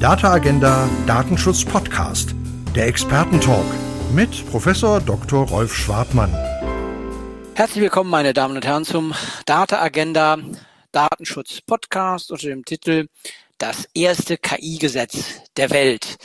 Data 0.00 0.30
Agenda 0.30 0.90
Datenschutz 1.06 1.64
Podcast, 1.64 2.34
der 2.74 2.86
Expertentalk 2.86 3.64
mit 4.12 4.46
Professor 4.50 5.00
Dr. 5.00 5.48
Rolf 5.48 5.74
Schwartmann. 5.74 6.34
Herzlich 7.54 7.80
willkommen, 7.80 8.10
meine 8.10 8.34
Damen 8.34 8.56
und 8.56 8.66
Herren, 8.66 8.84
zum 8.84 9.14
Data 9.46 9.80
Agenda 9.80 10.36
Datenschutz 10.92 11.62
Podcast 11.62 12.30
unter 12.30 12.48
dem 12.48 12.66
Titel 12.66 13.08
Das 13.56 13.88
erste 13.94 14.36
KI-Gesetz 14.36 15.40
der 15.56 15.70
Welt. 15.70 16.18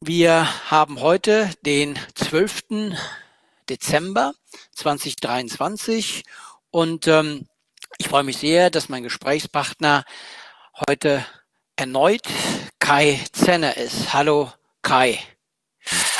Wir 0.00 0.46
haben 0.70 1.00
heute 1.00 1.50
den 1.62 1.98
12. 2.14 2.94
Dezember 3.68 4.34
2023 4.76 6.22
und 6.70 7.08
ähm, 7.08 7.48
ich 7.98 8.06
freue 8.06 8.22
mich 8.22 8.36
sehr, 8.36 8.70
dass 8.70 8.88
mein 8.88 9.02
Gesprächspartner 9.02 10.04
heute 10.88 11.26
erneut 11.76 12.22
Kai 12.78 13.20
Zenner 13.32 13.76
ist. 13.76 14.12
Hallo 14.12 14.52
Kai. 14.82 15.18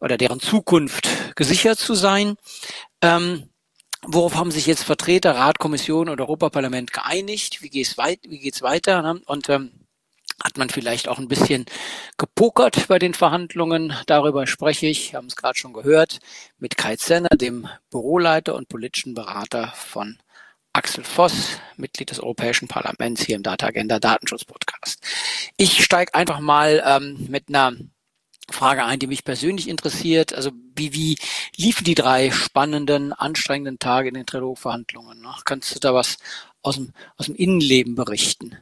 oder 0.00 0.16
deren 0.16 0.40
Zukunft 0.40 1.36
gesichert 1.36 1.78
zu 1.78 1.94
sein. 1.94 2.34
Ähm, 3.00 3.48
worauf 4.02 4.34
haben 4.34 4.50
sich 4.50 4.66
jetzt 4.66 4.82
Vertreter, 4.82 5.36
Rat, 5.36 5.60
Kommission 5.60 6.08
und 6.08 6.20
Europaparlament 6.20 6.92
geeinigt? 6.92 7.62
Wie 7.62 7.70
geht's 7.70 7.96
weit, 7.96 8.18
wie 8.24 8.40
geht's 8.40 8.62
weiter? 8.62 9.02
Ne? 9.02 9.20
Und 9.26 9.48
ähm, 9.48 9.70
hat 10.42 10.56
man 10.56 10.70
vielleicht 10.70 11.08
auch 11.08 11.18
ein 11.18 11.28
bisschen 11.28 11.66
gepokert 12.16 12.86
bei 12.88 12.98
den 12.98 13.14
Verhandlungen. 13.14 13.92
Darüber 14.06 14.46
spreche 14.46 14.86
ich, 14.86 15.14
haben 15.14 15.26
es 15.26 15.36
gerade 15.36 15.58
schon 15.58 15.72
gehört, 15.72 16.20
mit 16.58 16.76
Kai 16.76 16.96
Zenner, 16.96 17.30
dem 17.30 17.68
Büroleiter 17.90 18.54
und 18.54 18.68
politischen 18.68 19.14
Berater 19.14 19.72
von 19.74 20.18
Axel 20.72 21.02
Voss, 21.02 21.58
Mitglied 21.76 22.10
des 22.10 22.20
Europäischen 22.20 22.68
Parlaments 22.68 23.22
hier 23.22 23.36
im 23.36 23.42
Data 23.42 23.66
Agenda 23.66 23.98
Datenschutz 23.98 24.44
Podcast. 24.44 25.04
Ich 25.56 25.82
steige 25.82 26.14
einfach 26.14 26.38
mal 26.38 26.82
ähm, 26.86 27.26
mit 27.28 27.48
einer 27.48 27.72
Frage 28.50 28.84
ein, 28.84 28.98
die 28.98 29.08
mich 29.08 29.24
persönlich 29.24 29.68
interessiert. 29.68 30.32
Also 30.32 30.52
wie, 30.76 30.94
wie 30.94 31.18
liefen 31.56 31.84
die 31.84 31.94
drei 31.94 32.30
spannenden, 32.30 33.12
anstrengenden 33.12 33.78
Tage 33.78 34.08
in 34.08 34.14
den 34.14 34.26
Trilogverhandlungen? 34.26 35.26
Kannst 35.44 35.74
du 35.74 35.80
da 35.80 35.94
was 35.94 36.18
aus 36.62 36.76
dem, 36.76 36.92
aus 37.16 37.26
dem 37.26 37.34
Innenleben 37.34 37.94
berichten? 37.94 38.56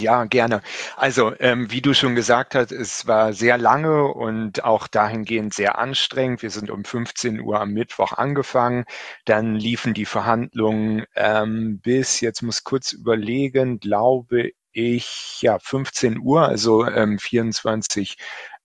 Ja, 0.00 0.24
gerne. 0.26 0.62
Also, 0.96 1.32
ähm, 1.40 1.72
wie 1.72 1.80
du 1.82 1.92
schon 1.92 2.14
gesagt 2.14 2.54
hast, 2.54 2.70
es 2.70 3.08
war 3.08 3.32
sehr 3.32 3.58
lange 3.58 4.04
und 4.04 4.62
auch 4.62 4.86
dahingehend 4.86 5.52
sehr 5.54 5.76
anstrengend. 5.78 6.40
Wir 6.42 6.50
sind 6.50 6.70
um 6.70 6.84
15 6.84 7.40
Uhr 7.40 7.60
am 7.60 7.70
Mittwoch 7.72 8.12
angefangen. 8.12 8.84
Dann 9.24 9.56
liefen 9.56 9.94
die 9.94 10.04
Verhandlungen 10.04 11.04
ähm, 11.16 11.80
bis, 11.80 12.20
jetzt 12.20 12.42
muss 12.42 12.62
kurz 12.62 12.92
überlegen, 12.92 13.80
glaube 13.80 14.52
ich, 14.70 15.38
ja, 15.42 15.58
15 15.58 16.18
Uhr, 16.20 16.42
also 16.46 16.86
ähm, 16.86 17.18
24 17.18 18.18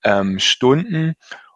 ähm, 0.03 0.37
Stunden. 0.37 1.15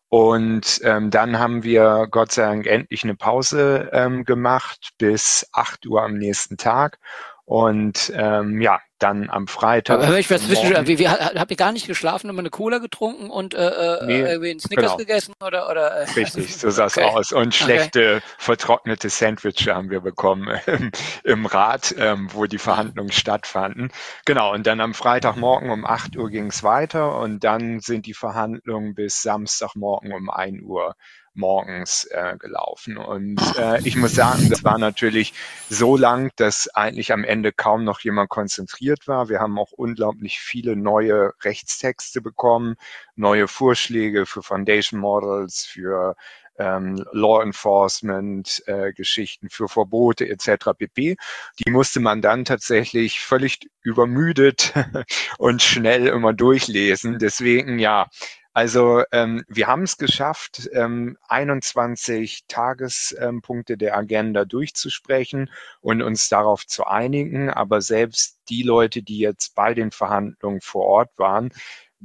Und 0.09 0.80
ähm, 0.84 1.12
dann 1.12 1.38
haben 1.38 1.62
wir 1.64 2.08
Gott 2.09 2.31
sei 2.31 2.44
Dank 2.44 2.66
endlich 2.66 3.03
eine 3.03 3.16
Pause 3.16 3.89
ähm, 3.94 4.23
gemacht 4.25 4.91
bis 4.97 5.47
8 5.53 5.86
Uhr 5.86 6.02
am 6.02 6.17
nächsten 6.17 6.58
Tag. 6.58 6.97
Und 7.45 8.12
ähm, 8.16 8.59
ja, 8.62 8.80
dann 9.00 9.30
am 9.30 9.48
Freitag. 9.48 10.03
Aber 10.03 10.17
ich 10.17 10.30
was 10.30 10.50
wissen, 10.50 10.88
wie, 10.88 11.00
wie, 11.00 11.08
habt 11.08 11.52
ihr 11.52 11.58
gar 11.58 11.72
nicht 11.72 11.88
geschlafen, 11.88 12.30
immer 12.30 12.40
eine 12.40 12.50
Cola 12.50 12.80
getrunken 12.80 13.30
und 13.30 13.53
äh, 13.53 13.67
äh 13.67 14.06
nee, 14.06 14.20
irgendwie 14.20 14.52
einen 14.52 14.59
Snickers 14.59 14.86
genau. 14.86 14.98
gegessen 14.98 15.34
oder 15.45 15.70
oder? 15.70 15.92
Äh, 15.92 16.12
Richtig, 16.12 16.56
so 16.58 16.70
sah 16.72 16.86
es 16.86 16.98
okay. 16.98 17.08
aus. 17.08 17.31
Und 17.31 17.53
schlechte 17.53 18.18
okay. 18.18 18.25
vertrocknete 18.38 19.09
Sandwiches 19.09 19.68
haben 19.68 19.90
wir 19.90 20.02
bekommen 20.02 20.59
im, 20.66 20.91
im 21.24 21.46
Rat, 21.46 21.94
ähm, 21.97 22.30
wo 22.31 22.46
die 22.46 22.58
Verhandlungen 22.58 23.12
stattfanden. 23.12 23.91
Genau. 24.25 24.53
Und 24.53 24.66
dann 24.68 24.81
am 24.81 24.94
Freitagmorgen 24.94 25.69
um 25.69 25.85
8 25.85 26.18
Uhr 26.18 26.29
ging 26.29 26.47
es 26.47 26.64
weiter 26.64 27.18
und 27.19 27.44
dann 27.44 27.79
sind 27.79 28.06
die 28.06 28.14
Verhandlungen 28.14 28.96
bis 28.96 29.22
Samstagmorgen 29.22 30.12
um 30.12 30.29
1 30.29 30.64
Uhr 30.64 30.96
morgens 31.38 32.06
äh, 32.06 32.36
gelaufen. 32.38 32.98
Und 32.98 33.40
äh, 33.58 33.80
ich 33.84 33.96
muss 33.96 34.16
sagen, 34.16 34.50
das 34.50 34.64
war 34.64 34.78
natürlich 34.78 35.34
so 35.70 35.96
lang, 35.96 36.31
dass 36.36 36.68
eigentlich 36.70 37.14
am 37.14 37.24
Ende 37.24 37.52
kaum 37.53 37.84
noch 37.84 38.00
jemand 38.02 38.30
konzentriert 38.30 39.08
war. 39.08 39.30
Wir 39.30 39.40
haben 39.40 39.58
auch 39.58 39.72
unglaublich 39.72 40.40
viele 40.40 40.76
neue 40.76 41.34
Rechtstexte 41.44 42.22
bekommen, 42.22 42.76
neue 43.16 43.47
Vorschläge 43.47 44.26
für 44.26 44.44
Foundation 44.44 45.00
Models, 45.00 45.66
für 45.66 46.16
ähm, 46.58 47.03
Law 47.12 47.42
Enforcement 47.42 48.64
äh, 48.66 48.94
Geschichten 48.94 49.50
für 49.50 49.68
Verbote 49.68 50.28
etc. 50.28 50.72
pp. 50.78 51.16
Die 51.59 51.72
musste 51.72 52.00
man 52.00 52.22
dann 52.22 52.46
tatsächlich 52.46 53.20
völlig 53.20 53.70
übermüdet 53.81 54.74
und 55.38 55.62
schnell 55.62 56.08
immer 56.08 56.34
durchlesen. 56.34 57.20
Deswegen 57.20 57.80
ja, 57.80 58.08
also 58.57 59.03
ähm, 59.12 59.44
wir 59.47 59.68
haben 59.68 59.84
es 59.84 59.97
geschafft, 59.97 60.68
ähm, 60.73 61.16
21 61.28 62.45
Tagespunkte 62.47 63.78
der 63.78 63.95
Agenda 63.95 64.45
durchzusprechen 64.45 65.51
und 65.79 66.01
uns 66.01 66.28
darauf 66.28 66.66
zu 66.66 66.88
einigen. 66.88 67.51
Aber 67.51 67.81
selbst 67.81 68.40
die 68.50 68.63
Leute, 68.63 69.03
die 69.03 69.19
jetzt 69.19 69.53
bei 69.53 69.75
den 69.75 69.91
Verhandlungen 69.91 70.62
vor 70.62 70.85
Ort 70.85 71.12
waren, 71.17 71.51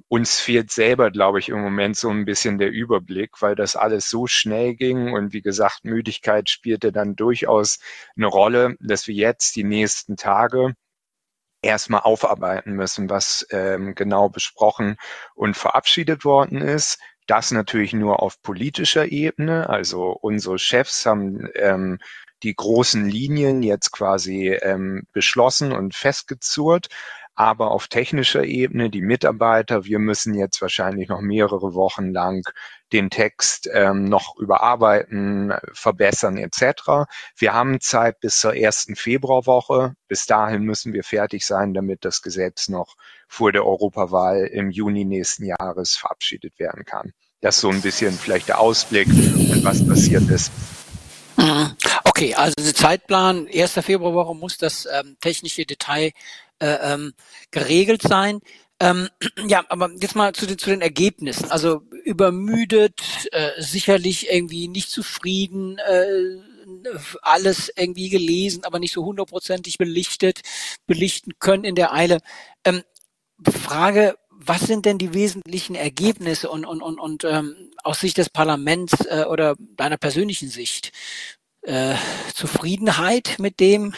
uns 0.08 0.40
fehlt 0.40 0.70
selber, 0.70 1.10
glaube 1.10 1.38
ich, 1.38 1.48
im 1.48 1.62
Moment 1.62 1.96
so 1.96 2.10
ein 2.10 2.26
bisschen 2.26 2.58
der 2.58 2.70
Überblick, 2.70 3.40
weil 3.40 3.54
das 3.54 3.74
alles 3.74 4.10
so 4.10 4.26
schnell 4.26 4.74
ging 4.74 5.14
und 5.14 5.32
wie 5.32 5.40
gesagt, 5.40 5.86
Müdigkeit 5.86 6.50
spielte 6.50 6.92
dann 6.92 7.16
durchaus 7.16 7.78
eine 8.14 8.26
Rolle, 8.26 8.76
dass 8.78 9.08
wir 9.08 9.14
jetzt 9.14 9.56
die 9.56 9.64
nächsten 9.64 10.18
Tage 10.18 10.74
erstmal 11.62 12.02
aufarbeiten 12.02 12.72
müssen, 12.72 13.08
was 13.08 13.46
ähm, 13.50 13.94
genau 13.94 14.28
besprochen 14.28 14.96
und 15.34 15.56
verabschiedet 15.56 16.24
worden 16.24 16.60
ist. 16.60 16.98
Das 17.26 17.52
natürlich 17.52 17.92
nur 17.92 18.20
auf 18.20 18.42
politischer 18.42 19.10
Ebene. 19.10 19.68
Also 19.68 20.10
unsere 20.10 20.58
Chefs 20.58 21.06
haben 21.06 21.48
ähm, 21.54 21.98
die 22.42 22.54
großen 22.54 23.08
Linien 23.08 23.62
jetzt 23.62 23.92
quasi 23.92 24.48
ähm, 24.48 25.06
beschlossen 25.12 25.72
und 25.72 25.94
festgezurrt. 25.94 26.88
Aber 27.34 27.70
auf 27.70 27.88
technischer 27.88 28.44
Ebene, 28.44 28.90
die 28.90 29.00
Mitarbeiter, 29.00 29.84
wir 29.84 29.98
müssen 29.98 30.34
jetzt 30.34 30.60
wahrscheinlich 30.60 31.08
noch 31.08 31.20
mehrere 31.20 31.74
Wochen 31.74 32.10
lang 32.10 32.42
den 32.92 33.08
Text 33.08 33.70
ähm, 33.72 34.04
noch 34.04 34.36
überarbeiten, 34.36 35.54
verbessern 35.72 36.36
etc. 36.36 37.08
Wir 37.36 37.54
haben 37.54 37.80
Zeit 37.80 38.20
bis 38.20 38.38
zur 38.38 38.54
ersten 38.54 38.96
Februarwoche. 38.96 39.94
Bis 40.08 40.26
dahin 40.26 40.62
müssen 40.62 40.92
wir 40.92 41.04
fertig 41.04 41.46
sein, 41.46 41.72
damit 41.72 42.04
das 42.04 42.20
Gesetz 42.20 42.68
noch 42.68 42.96
vor 43.28 43.50
der 43.50 43.64
Europawahl 43.64 44.44
im 44.44 44.70
Juni 44.70 45.06
nächsten 45.06 45.46
Jahres 45.46 45.96
verabschiedet 45.96 46.58
werden 46.58 46.84
kann. 46.84 47.12
Das 47.40 47.56
ist 47.56 47.62
so 47.62 47.70
ein 47.70 47.80
bisschen 47.80 48.12
vielleicht 48.12 48.48
der 48.48 48.60
Ausblick 48.60 49.08
und 49.08 49.64
was 49.64 49.86
passiert 49.86 50.28
ist. 50.28 50.52
Mhm. 51.36 51.74
Okay, 52.22 52.36
also 52.36 52.54
der 52.56 52.72
Zeitplan, 52.72 53.48
1. 53.52 53.72
Februarwoche 53.72 54.36
muss 54.36 54.56
das 54.56 54.86
ähm, 54.86 55.16
technische 55.20 55.66
Detail 55.66 56.12
äh, 56.60 56.66
ähm, 56.80 57.14
geregelt 57.50 58.00
sein. 58.00 58.38
Ähm, 58.78 59.08
ja, 59.48 59.64
aber 59.68 59.90
jetzt 60.00 60.14
mal 60.14 60.32
zu 60.32 60.46
den, 60.46 60.56
zu 60.56 60.70
den 60.70 60.82
Ergebnissen. 60.82 61.50
Also 61.50 61.82
übermüdet, 62.04 63.00
äh, 63.32 63.60
sicherlich 63.60 64.30
irgendwie 64.30 64.68
nicht 64.68 64.88
zufrieden, 64.88 65.78
äh, 65.78 66.36
alles 67.22 67.72
irgendwie 67.74 68.08
gelesen, 68.08 68.62
aber 68.62 68.78
nicht 68.78 68.92
so 68.92 69.04
hundertprozentig 69.04 69.76
belichtet, 69.76 70.42
belichten 70.86 71.32
können 71.40 71.64
in 71.64 71.74
der 71.74 71.92
Eile. 71.92 72.18
Ähm, 72.64 72.84
Frage, 73.50 74.14
was 74.30 74.60
sind 74.60 74.86
denn 74.86 74.98
die 74.98 75.12
wesentlichen 75.12 75.74
Ergebnisse 75.74 76.50
und, 76.50 76.66
und, 76.66 76.82
und, 76.82 77.00
und 77.00 77.24
ähm, 77.24 77.72
aus 77.82 77.98
Sicht 77.98 78.16
des 78.18 78.30
Parlaments 78.30 78.92
äh, 79.06 79.24
oder 79.28 79.56
deiner 79.76 79.96
persönlichen 79.96 80.50
Sicht? 80.50 80.92
Äh, 81.62 81.94
Zufriedenheit 82.34 83.36
mit 83.38 83.60
dem, 83.60 83.94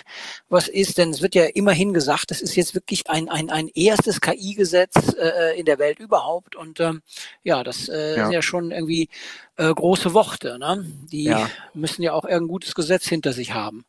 was 0.49 0.69
ist, 0.69 0.99
denn 0.99 1.11
es 1.11 1.23
wird 1.23 1.35
ja 1.35 1.45
immerhin 1.45 1.95
gesagt, 1.95 2.31
das 2.31 2.43
ist 2.43 2.57
jetzt 2.57 2.75
wirklich 2.75 3.09
ein, 3.09 3.29
ein, 3.29 3.51
ein 3.51 3.69
erstes 3.69 4.21
KI-Gesetz 4.21 5.15
äh, 5.19 5.59
in 5.59 5.65
der 5.65 5.79
Welt 5.79 5.99
überhaupt 5.99 6.57
und 6.57 6.81
ähm, 6.81 7.03
ja, 7.43 7.65
das 7.65 7.89
äh, 7.89 8.17
ja. 8.17 8.25
sind 8.25 8.33
ja 8.33 8.43
schon 8.43 8.71
irgendwie 8.71 9.09
äh, 9.57 9.73
große 9.73 10.15
Worte, 10.15 10.59
ne? 10.59 10.85
die 11.11 11.25
ja. 11.25 11.49
müssen 11.73 12.03
ja 12.03 12.13
auch 12.13 12.25
irgendein 12.25 12.49
gutes 12.49 12.75
Gesetz 12.75 13.07
hinter 13.07 13.33
sich 13.33 13.55
haben. 13.55 13.85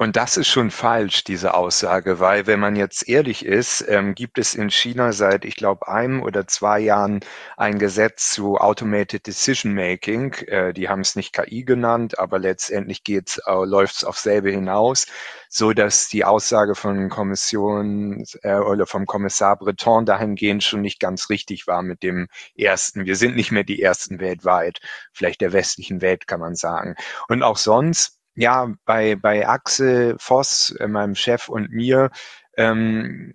Und 0.00 0.14
das 0.14 0.36
ist 0.36 0.46
schon 0.46 0.70
falsch, 0.70 1.24
diese 1.24 1.54
Aussage, 1.54 2.20
weil 2.20 2.46
wenn 2.46 2.60
man 2.60 2.76
jetzt 2.76 3.08
ehrlich 3.08 3.44
ist, 3.44 3.84
ähm, 3.88 4.14
gibt 4.14 4.38
es 4.38 4.54
in 4.54 4.70
China 4.70 5.12
seit, 5.12 5.44
ich 5.44 5.56
glaube, 5.56 5.88
einem 5.88 6.22
oder 6.22 6.46
zwei 6.46 6.78
Jahren 6.78 7.18
ein 7.56 7.80
Gesetz 7.80 8.30
zu 8.30 8.58
Automated 8.58 9.26
Decision 9.26 9.74
Making. 9.74 10.34
Äh, 10.46 10.72
die 10.72 10.88
haben 10.88 11.00
es 11.00 11.16
nicht 11.16 11.32
KI 11.32 11.64
genannt, 11.64 12.16
aber 12.20 12.38
letztendlich 12.38 13.02
geht's, 13.02 13.38
äh, 13.44 13.64
läuft 13.64 13.96
es 13.96 14.04
auf 14.04 14.18
selbe 14.18 14.52
hinaus, 14.52 15.06
so 15.48 15.72
dass 15.72 16.06
die 16.06 16.24
Aussage 16.24 16.76
von 16.76 17.08
Kommission 17.08 18.22
äh, 18.42 18.54
oder 18.54 18.86
vom 18.86 19.04
Kommissar 19.04 19.56
Breton 19.56 20.06
dahingehend 20.06 20.62
schon 20.62 20.80
nicht 20.80 21.00
ganz 21.00 21.28
richtig 21.28 21.66
war 21.66 21.82
mit 21.82 22.04
dem 22.04 22.28
ersten. 22.56 23.04
Wir 23.04 23.16
sind 23.16 23.34
nicht 23.34 23.50
mehr 23.50 23.64
die 23.64 23.82
ersten 23.82 24.20
weltweit, 24.20 24.78
vielleicht 25.12 25.40
der 25.40 25.52
westlichen 25.52 26.00
Welt 26.02 26.28
kann 26.28 26.38
man 26.38 26.54
sagen. 26.54 26.94
Und 27.26 27.42
auch 27.42 27.56
sonst 27.56 28.17
ja, 28.38 28.72
bei, 28.84 29.16
bei 29.16 29.48
Axel 29.48 30.16
Voss, 30.18 30.70
äh, 30.78 30.86
meinem 30.86 31.16
Chef 31.16 31.48
und 31.48 31.72
mir, 31.72 32.10
ähm, 32.56 33.34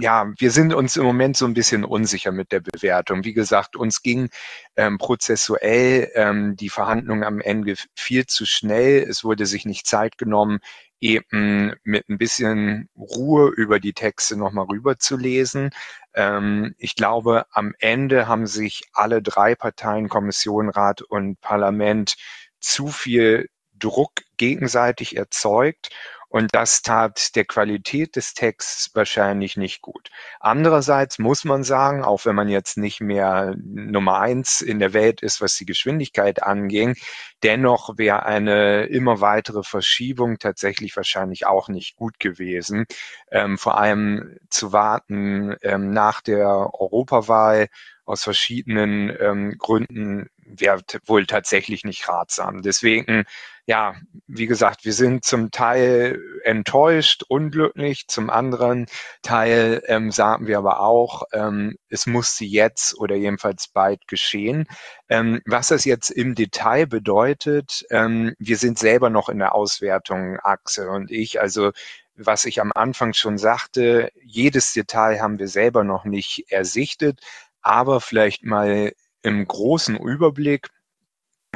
ja, 0.00 0.32
wir 0.38 0.50
sind 0.50 0.74
uns 0.74 0.96
im 0.96 1.04
Moment 1.04 1.36
so 1.36 1.46
ein 1.46 1.54
bisschen 1.54 1.84
unsicher 1.84 2.32
mit 2.32 2.50
der 2.50 2.60
Bewertung. 2.60 3.24
Wie 3.24 3.32
gesagt, 3.32 3.76
uns 3.76 4.02
ging 4.02 4.28
ähm, 4.76 4.98
prozessuell 4.98 6.10
ähm, 6.14 6.56
die 6.56 6.68
Verhandlung 6.68 7.22
am 7.22 7.40
Ende 7.40 7.76
viel 7.94 8.26
zu 8.26 8.44
schnell. 8.44 9.04
Es 9.08 9.22
wurde 9.22 9.46
sich 9.46 9.64
nicht 9.64 9.86
Zeit 9.86 10.18
genommen, 10.18 10.58
eben 11.00 11.72
mit 11.84 12.08
ein 12.08 12.18
bisschen 12.18 12.88
Ruhe 12.96 13.50
über 13.56 13.78
die 13.78 13.92
Texte 13.92 14.36
nochmal 14.36 14.66
rüber 14.66 14.98
zu 14.98 15.16
lesen. 15.16 15.70
Ähm, 16.12 16.74
ich 16.76 16.96
glaube, 16.96 17.46
am 17.52 17.72
Ende 17.78 18.26
haben 18.26 18.48
sich 18.48 18.82
alle 18.92 19.22
drei 19.22 19.54
Parteien, 19.54 20.08
Kommission, 20.08 20.70
Rat 20.70 21.02
und 21.02 21.40
Parlament, 21.40 22.16
zu 22.60 22.88
viel 22.88 23.46
Druck 23.78 24.22
gegenseitig 24.36 25.16
erzeugt 25.16 25.90
und 26.28 26.48
das 26.52 26.82
tat 26.82 27.36
der 27.36 27.44
Qualität 27.44 28.16
des 28.16 28.34
Texts 28.34 28.90
wahrscheinlich 28.94 29.56
nicht 29.56 29.80
gut. 29.80 30.10
Andererseits 30.40 31.18
muss 31.18 31.44
man 31.44 31.62
sagen, 31.62 32.02
auch 32.02 32.24
wenn 32.24 32.34
man 32.34 32.48
jetzt 32.48 32.76
nicht 32.76 33.00
mehr 33.00 33.54
Nummer 33.56 34.20
eins 34.20 34.60
in 34.60 34.78
der 34.80 34.92
Welt 34.92 35.22
ist, 35.22 35.40
was 35.40 35.54
die 35.54 35.66
Geschwindigkeit 35.66 36.42
anging, 36.42 36.96
dennoch 37.42 37.96
wäre 37.96 38.26
eine 38.26 38.86
immer 38.86 39.20
weitere 39.20 39.62
Verschiebung 39.62 40.38
tatsächlich 40.38 40.96
wahrscheinlich 40.96 41.46
auch 41.46 41.68
nicht 41.68 41.96
gut 41.96 42.18
gewesen. 42.18 42.86
Ähm, 43.30 43.56
vor 43.56 43.78
allem 43.78 44.36
zu 44.50 44.72
warten 44.72 45.56
ähm, 45.62 45.90
nach 45.90 46.20
der 46.22 46.48
Europawahl 46.48 47.68
aus 48.06 48.22
verschiedenen 48.22 49.14
ähm, 49.20 49.58
Gründen 49.58 50.30
wäre 50.36 50.80
wohl 51.06 51.26
tatsächlich 51.26 51.84
nicht 51.84 52.08
ratsam. 52.08 52.62
Deswegen, 52.62 53.24
ja, 53.66 53.96
wie 54.28 54.46
gesagt, 54.46 54.84
wir 54.84 54.92
sind 54.92 55.24
zum 55.24 55.50
Teil 55.50 56.22
enttäuscht, 56.44 57.24
unglücklich, 57.28 58.06
zum 58.06 58.30
anderen 58.30 58.86
Teil 59.22 59.82
ähm, 59.86 60.12
sagen 60.12 60.46
wir 60.46 60.58
aber 60.58 60.80
auch, 60.80 61.24
ähm, 61.32 61.76
es 61.88 62.06
musste 62.06 62.44
jetzt 62.44 62.96
oder 62.96 63.16
jedenfalls 63.16 63.66
bald 63.66 64.06
geschehen. 64.06 64.66
Ähm, 65.08 65.42
was 65.44 65.68
das 65.68 65.84
jetzt 65.84 66.10
im 66.10 66.36
Detail 66.36 66.86
bedeutet, 66.86 67.84
ähm, 67.90 68.34
wir 68.38 68.56
sind 68.56 68.78
selber 68.78 69.10
noch 69.10 69.28
in 69.28 69.40
der 69.40 69.54
Auswertung, 69.54 70.38
Axel 70.38 70.88
und 70.88 71.10
ich, 71.10 71.40
also 71.40 71.72
was 72.16 72.46
ich 72.46 72.60
am 72.60 72.72
Anfang 72.74 73.12
schon 73.12 73.36
sagte, 73.36 74.10
jedes 74.22 74.72
Detail 74.72 75.20
haben 75.20 75.38
wir 75.38 75.48
selber 75.48 75.84
noch 75.84 76.04
nicht 76.04 76.46
ersichtet, 76.50 77.20
aber 77.66 78.00
vielleicht 78.00 78.44
mal 78.44 78.92
im 79.22 79.46
großen 79.46 79.96
Überblick. 79.96 80.68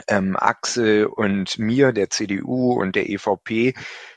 Ähm, 0.09 0.37
Axel 0.37 1.07
und 1.07 1.59
mir, 1.59 1.93
der 1.93 2.11
CDU 2.11 2.73
und 2.73 2.97
der 2.97 3.11
EVP, 3.11 3.75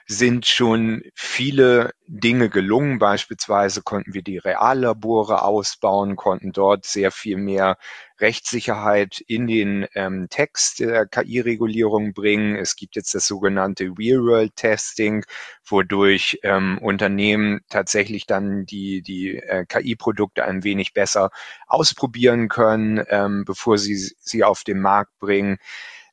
sind 0.07 0.45
schon 0.45 1.03
viele 1.15 1.91
Dinge 2.07 2.49
gelungen. 2.49 2.99
Beispielsweise 2.99 3.81
konnten 3.81 4.13
wir 4.13 4.21
die 4.21 4.37
Reallabore 4.37 5.43
ausbauen, 5.43 6.15
konnten 6.15 6.51
dort 6.51 6.85
sehr 6.85 7.11
viel 7.11 7.37
mehr 7.37 7.77
Rechtssicherheit 8.19 9.21
in 9.27 9.47
den 9.47 9.87
ähm, 9.95 10.27
Text 10.29 10.79
der 10.79 11.05
KI-Regulierung 11.05 12.13
bringen. 12.13 12.55
Es 12.55 12.75
gibt 12.75 12.95
jetzt 12.95 13.15
das 13.15 13.27
sogenannte 13.27 13.85
Real-World-Testing, 13.97 15.25
wodurch 15.65 16.39
ähm, 16.43 16.77
Unternehmen 16.79 17.61
tatsächlich 17.69 18.25
dann 18.25 18.65
die, 18.65 19.01
die 19.01 19.37
äh, 19.37 19.65
KI-Produkte 19.65 20.45
ein 20.45 20.63
wenig 20.63 20.93
besser 20.93 21.31
ausprobieren 21.67 22.49
können, 22.49 23.03
ähm, 23.09 23.45
bevor 23.45 23.77
sie 23.77 23.95
sie 23.95 24.43
auf 24.43 24.63
den 24.63 24.79
Markt 24.79 25.17
bringen. 25.19 25.57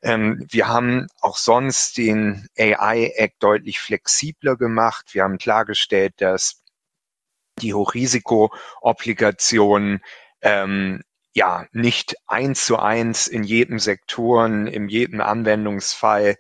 Ähm, 0.03 0.47
wir 0.49 0.69
haben 0.69 1.09
auch 1.21 1.37
sonst 1.37 1.99
den 1.99 2.47
AI-Act 2.59 3.43
deutlich 3.43 3.81
flexibler 3.81 4.57
gemacht. 4.57 5.15
Wir 5.15 5.25
haben 5.25 5.39
klargestellt, 5.39 6.15
dass 6.19 6.63
die 7.61 7.75
Hochrisiko-Obligationen 7.75 10.01
ähm, 10.41 11.03
ja 11.35 11.67
nicht 11.73 12.17
eins 12.27 12.65
zu 12.65 12.79
eins 12.79 13.27
in 13.29 13.45
jedem 13.45 13.79
Sektoren, 13.79 14.67
in 14.67 14.89
jedem 14.89 15.21
Anwendungsfall 15.21 16.37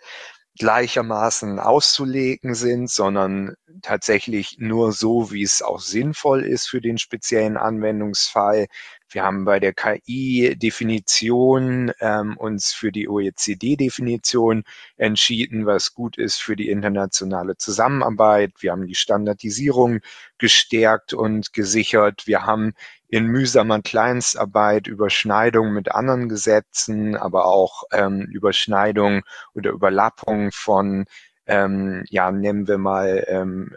gleichermaßen 0.58 1.58
auszulegen 1.58 2.54
sind, 2.54 2.90
sondern 2.90 3.54
tatsächlich 3.82 4.56
nur 4.58 4.92
so, 4.92 5.32
wie 5.32 5.42
es 5.42 5.62
auch 5.62 5.80
sinnvoll 5.80 6.44
ist 6.44 6.68
für 6.68 6.80
den 6.80 6.98
speziellen 6.98 7.56
Anwendungsfall. 7.56 8.66
Wir 9.12 9.24
haben 9.24 9.44
bei 9.44 9.58
der 9.58 9.72
KI-Definition 9.72 11.90
ähm, 12.00 12.36
uns 12.36 12.72
für 12.72 12.92
die 12.92 13.08
OECD-Definition 13.08 14.62
entschieden, 14.96 15.66
was 15.66 15.94
gut 15.94 16.16
ist 16.16 16.40
für 16.40 16.54
die 16.54 16.70
internationale 16.70 17.56
Zusammenarbeit. 17.56 18.52
Wir 18.60 18.70
haben 18.70 18.86
die 18.86 18.94
Standardisierung 18.94 19.98
gestärkt 20.38 21.12
und 21.12 21.52
gesichert. 21.52 22.28
Wir 22.28 22.46
haben 22.46 22.74
in 23.08 23.26
mühsamer 23.26 23.82
Kleinstarbeit 23.82 24.86
Überschneidungen 24.86 25.74
mit 25.74 25.90
anderen 25.90 26.28
Gesetzen, 26.28 27.16
aber 27.16 27.46
auch 27.46 27.82
ähm, 27.90 28.28
Überschneidungen 28.30 29.22
oder 29.54 29.72
Überlappungen 29.72 30.52
von, 30.52 31.06
ähm, 31.46 32.04
ja, 32.08 32.30
nennen 32.30 32.68
wir 32.68 32.78
mal, 32.78 33.24
ähm, 33.26 33.74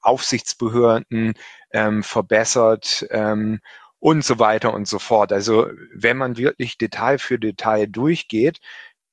Aufsichtsbehörden 0.00 1.34
ähm, 1.70 2.02
verbessert 2.02 3.06
ähm, 3.10 3.60
und 4.02 4.24
so 4.24 4.40
weiter 4.40 4.74
und 4.74 4.88
so 4.88 4.98
fort. 4.98 5.32
Also 5.32 5.68
wenn 5.94 6.16
man 6.16 6.36
wirklich 6.36 6.76
Detail 6.76 7.18
für 7.18 7.38
Detail 7.38 7.86
durchgeht, 7.86 8.58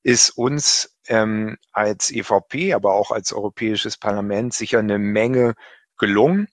ist 0.01 0.31
uns 0.31 0.97
ähm, 1.07 1.57
als 1.71 2.09
EVP, 2.09 2.74
aber 2.74 2.95
auch 2.95 3.12
als 3.12 3.31
Europäisches 3.31 3.97
Parlament 3.97 4.51
sicher 4.56 4.80
eine 4.80 4.97
Menge 4.97 5.53
gelungen. 6.00 6.47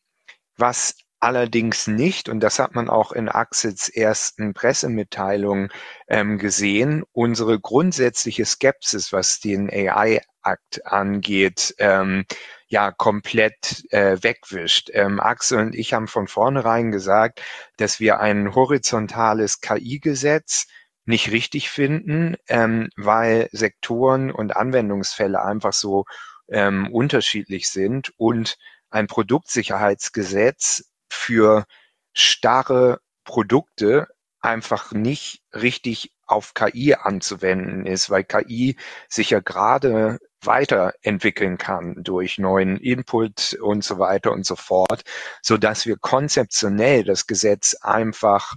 Was 0.58 0.96
allerdings 1.18 1.86
nicht, 1.86 2.28
und 2.28 2.40
das 2.40 2.58
hat 2.58 2.74
man 2.74 2.90
auch 2.90 3.12
in 3.12 3.30
Axels 3.30 3.88
ersten 3.88 4.52
Pressemitteilung 4.52 5.70
ähm, 6.06 6.36
gesehen, 6.36 7.04
unsere 7.12 7.58
grundsätzliche 7.58 8.44
Skepsis, 8.44 9.14
was 9.14 9.40
den 9.40 9.70
AI-Akt 9.70 10.84
angeht, 10.84 11.74
ähm, 11.78 12.26
ja 12.68 12.90
komplett 12.90 13.84
äh, 13.90 14.16
wegwischt. 14.22 14.90
Ähm, 14.92 15.20
Axel 15.20 15.60
und 15.60 15.74
ich 15.74 15.92
haben 15.92 16.08
von 16.08 16.28
vornherein 16.28 16.90
gesagt, 16.90 17.42
dass 17.76 18.00
wir 18.00 18.20
ein 18.20 18.54
horizontales 18.54 19.60
KI-Gesetz 19.60 20.66
nicht 21.04 21.30
richtig 21.30 21.70
finden, 21.70 22.36
ähm, 22.48 22.88
weil 22.96 23.48
Sektoren 23.52 24.32
und 24.32 24.56
Anwendungsfälle 24.56 25.42
einfach 25.42 25.72
so 25.72 26.04
ähm, 26.48 26.92
unterschiedlich 26.92 27.68
sind 27.68 28.12
und 28.16 28.56
ein 28.90 29.06
Produktsicherheitsgesetz 29.06 30.84
für 31.08 31.64
starre 32.12 33.00
Produkte 33.24 34.08
einfach 34.40 34.92
nicht 34.92 35.42
richtig 35.52 36.12
auf 36.26 36.54
KI 36.54 36.94
anzuwenden 36.94 37.86
ist, 37.86 38.10
weil 38.10 38.24
KI 38.24 38.76
sich 39.08 39.30
ja 39.30 39.40
gerade 39.40 40.18
weiterentwickeln 40.42 41.58
kann 41.58 41.96
durch 42.02 42.38
neuen 42.38 42.76
Input 42.76 43.54
und 43.60 43.84
so 43.84 43.98
weiter 43.98 44.32
und 44.32 44.46
so 44.46 44.56
fort, 44.56 45.02
so 45.42 45.56
dass 45.56 45.86
wir 45.86 45.96
konzeptionell 45.96 47.04
das 47.04 47.26
Gesetz 47.26 47.74
einfach 47.80 48.54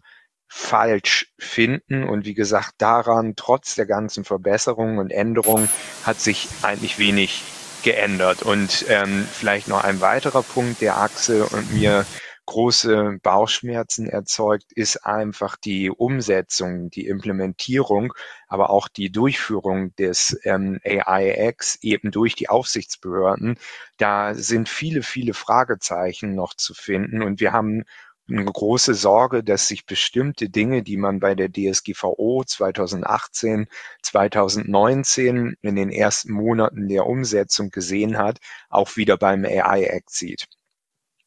falsch 0.48 1.32
finden. 1.38 2.04
Und 2.08 2.26
wie 2.26 2.34
gesagt, 2.34 2.74
daran, 2.80 3.36
trotz 3.36 3.76
der 3.76 3.86
ganzen 3.86 4.26
Verbesserungen 4.26 4.98
und 5.00 5.12
Änderungen, 5.12 5.70
hat 6.04 6.20
sich 6.20 6.50
eigentlich 6.64 6.98
wenig 6.98 7.44
geändert. 7.84 8.42
Und 8.42 8.86
ähm, 8.90 9.28
vielleicht 9.32 9.68
noch 9.68 9.84
ein 9.84 10.02
weiterer 10.02 10.44
Punkt, 10.44 10.82
der 10.82 10.98
Axel 10.98 11.44
und 11.44 11.72
mir 11.74 12.06
große 12.50 13.20
Bauchschmerzen 13.22 14.10
erzeugt, 14.10 14.72
ist 14.74 15.06
einfach 15.06 15.56
die 15.56 15.92
Umsetzung, 15.92 16.90
die 16.90 17.06
Implementierung, 17.06 18.12
aber 18.48 18.72
auch 18.72 18.88
die 18.88 19.12
Durchführung 19.12 19.96
des 19.98 20.36
ähm, 20.44 20.80
AIX 20.84 21.78
eben 21.84 22.10
durch 22.10 22.34
die 22.34 22.50
Aufsichtsbehörden. 22.50 23.60
Da 23.98 24.34
sind 24.34 24.68
viele, 24.68 25.04
viele 25.04 25.36
Fragezeichen 25.36 26.34
noch 26.34 26.56
zu 26.56 26.74
finden 26.74 27.22
und 27.22 27.40
wir 27.40 27.54
haben 27.54 27.84
eine 28.28 28.46
große 28.46 28.96
Sorge, 28.96 29.44
dass 29.44 29.68
sich 29.68 29.86
bestimmte 29.86 30.50
Dinge, 30.50 30.82
die 30.82 30.98
man 30.98 31.20
bei 31.20 31.36
der 31.36 31.50
DSGVO 31.52 32.44
2018, 32.46 33.68
2019 34.02 35.56
in 35.62 35.76
den 35.76 35.92
ersten 35.92 36.34
Monaten 36.34 36.88
der 36.88 37.06
Umsetzung 37.06 37.70
gesehen 37.70 38.18
hat, 38.18 38.40
auch 38.70 38.98
wieder 38.98 39.18
beim 39.18 39.46
AI 39.46 39.84
Act 39.84 40.10
sieht. 40.10 40.48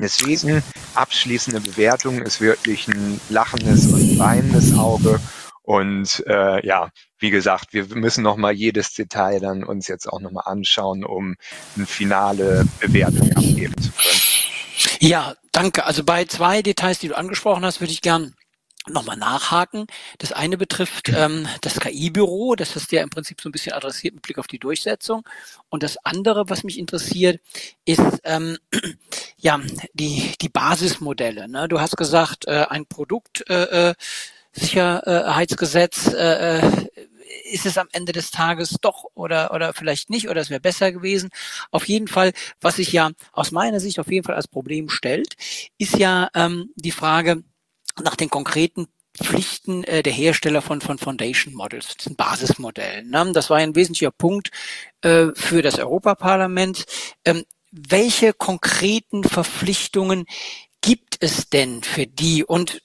Deswegen 0.03 0.65
abschließende 0.95 1.61
Bewertung 1.61 2.21
ist 2.21 2.41
wirklich 2.41 2.89
ein 2.89 3.21
lachendes 3.29 3.87
und 3.87 4.19
weinendes 4.19 4.77
Auge. 4.77 5.21
Und 5.63 6.25
äh, 6.27 6.67
ja, 6.67 6.91
wie 7.21 7.31
gesagt, 7.31 7.73
wir 7.73 7.87
müssen 7.95 8.25
noch 8.25 8.37
mal 8.37 8.53
jedes 8.53 8.95
Detail 8.95 9.39
dann 9.39 9.63
uns 9.63 9.87
jetzt 9.87 10.07
auch 10.09 10.21
noch 10.21 10.33
mal 10.33 10.41
anschauen, 10.41 11.05
um 11.05 11.37
eine 11.77 11.87
finale 11.87 12.67
Bewertung 12.81 13.31
abgeben 13.31 13.81
zu 13.81 13.93
können. 13.93 14.21
Ja, 14.99 15.35
danke. 15.53 15.85
Also 15.85 16.03
bei 16.03 16.25
zwei 16.25 16.63
Details, 16.63 16.99
die 16.99 17.09
du 17.09 17.17
angesprochen 17.17 17.65
hast, 17.65 17.81
würde 17.81 17.93
ich 17.93 18.03
gern 18.03 18.35
nochmal 18.89 19.17
nachhaken. 19.17 19.87
Das 20.19 20.33
eine 20.33 20.57
betrifft 20.57 21.09
ähm, 21.09 21.47
das 21.61 21.81
KI-Büro, 21.81 22.55
das 22.57 22.73
du 22.73 22.97
ja 22.97 23.03
im 23.03 23.11
Prinzip 23.11 23.41
so 23.41 23.49
ein 23.49 23.53
bisschen 23.53 23.73
adressiert 23.73 24.15
mit 24.15 24.23
Blick 24.23 24.39
auf 24.39 24.47
die 24.47 24.59
Durchsetzung. 24.59 25.23
Und 25.69 25.83
das 25.83 25.97
andere, 26.05 26.49
was 26.49 26.65
mich 26.65 26.79
interessiert, 26.79 27.41
ist 27.85 28.21
ähm, 28.25 28.59
ja 29.37 29.61
die, 29.95 30.35
die 30.41 30.49
Basismodelle. 30.49 31.49
Ne? 31.49 31.69
Du 31.69 31.81
hast 31.81 31.97
gesagt, 31.97 32.47
äh, 32.47 32.67
ein 32.69 32.87
Produkt 32.87 33.49
äh, 33.49 33.91
äh 33.91 33.95
Sicherheitsgesetz 34.55 36.13
äh, 36.13 36.59
äh, 36.59 36.89
ist 37.51 37.67
es 37.67 37.79
am 37.79 37.89
Ende 37.93 38.13
des 38.13 38.31
Tages 38.31 38.77
doch 38.81 39.05
oder, 39.15 39.53
oder 39.55 39.73
vielleicht 39.73 40.11
nicht 40.11 40.29
oder 40.29 40.41
es 40.41 40.51
wäre 40.51 40.61
besser 40.61 40.93
gewesen. 40.93 41.31
Auf 41.71 41.89
jeden 41.89 42.09
Fall, 42.09 42.33
was 42.61 42.77
sich 42.77 42.93
ja 42.93 43.13
aus 43.33 43.51
meiner 43.51 43.81
Sicht 43.81 43.99
auf 43.99 44.11
jeden 44.11 44.25
Fall 44.25 44.35
als 44.35 44.49
Problem 44.49 44.91
stellt, 44.91 45.35
ist 45.79 45.97
ja 45.97 46.29
ähm, 46.35 46.71
die 46.77 46.91
Frage 46.91 47.45
nach 48.03 48.17
den 48.17 48.31
konkreten 48.31 48.89
Pflichten 49.15 49.85
äh, 49.85 50.03
der 50.03 50.13
Hersteller 50.13 50.63
von, 50.63 50.81
von 50.81 50.99
Foundation 50.99 51.55
Models, 51.55 51.97
diesen 51.97 52.17
Basismodellen. 52.17 53.11
Ne? 53.11 53.33
Das 53.33 53.51
war 53.51 53.59
ein 53.59 53.75
wesentlicher 53.75 54.11
Punkt 54.11 54.51
äh, 55.03 55.27
für 55.35 55.63
das 55.63 55.79
Europaparlament. 55.79 56.87
Ähm, 57.25 57.45
welche 57.71 58.33
konkreten 58.33 59.25
Verpflichtungen 59.25 60.27
gibt 60.81 61.17
es 61.21 61.49
denn 61.49 61.83
für 61.83 62.07
die? 62.07 62.45
Und 62.45 62.83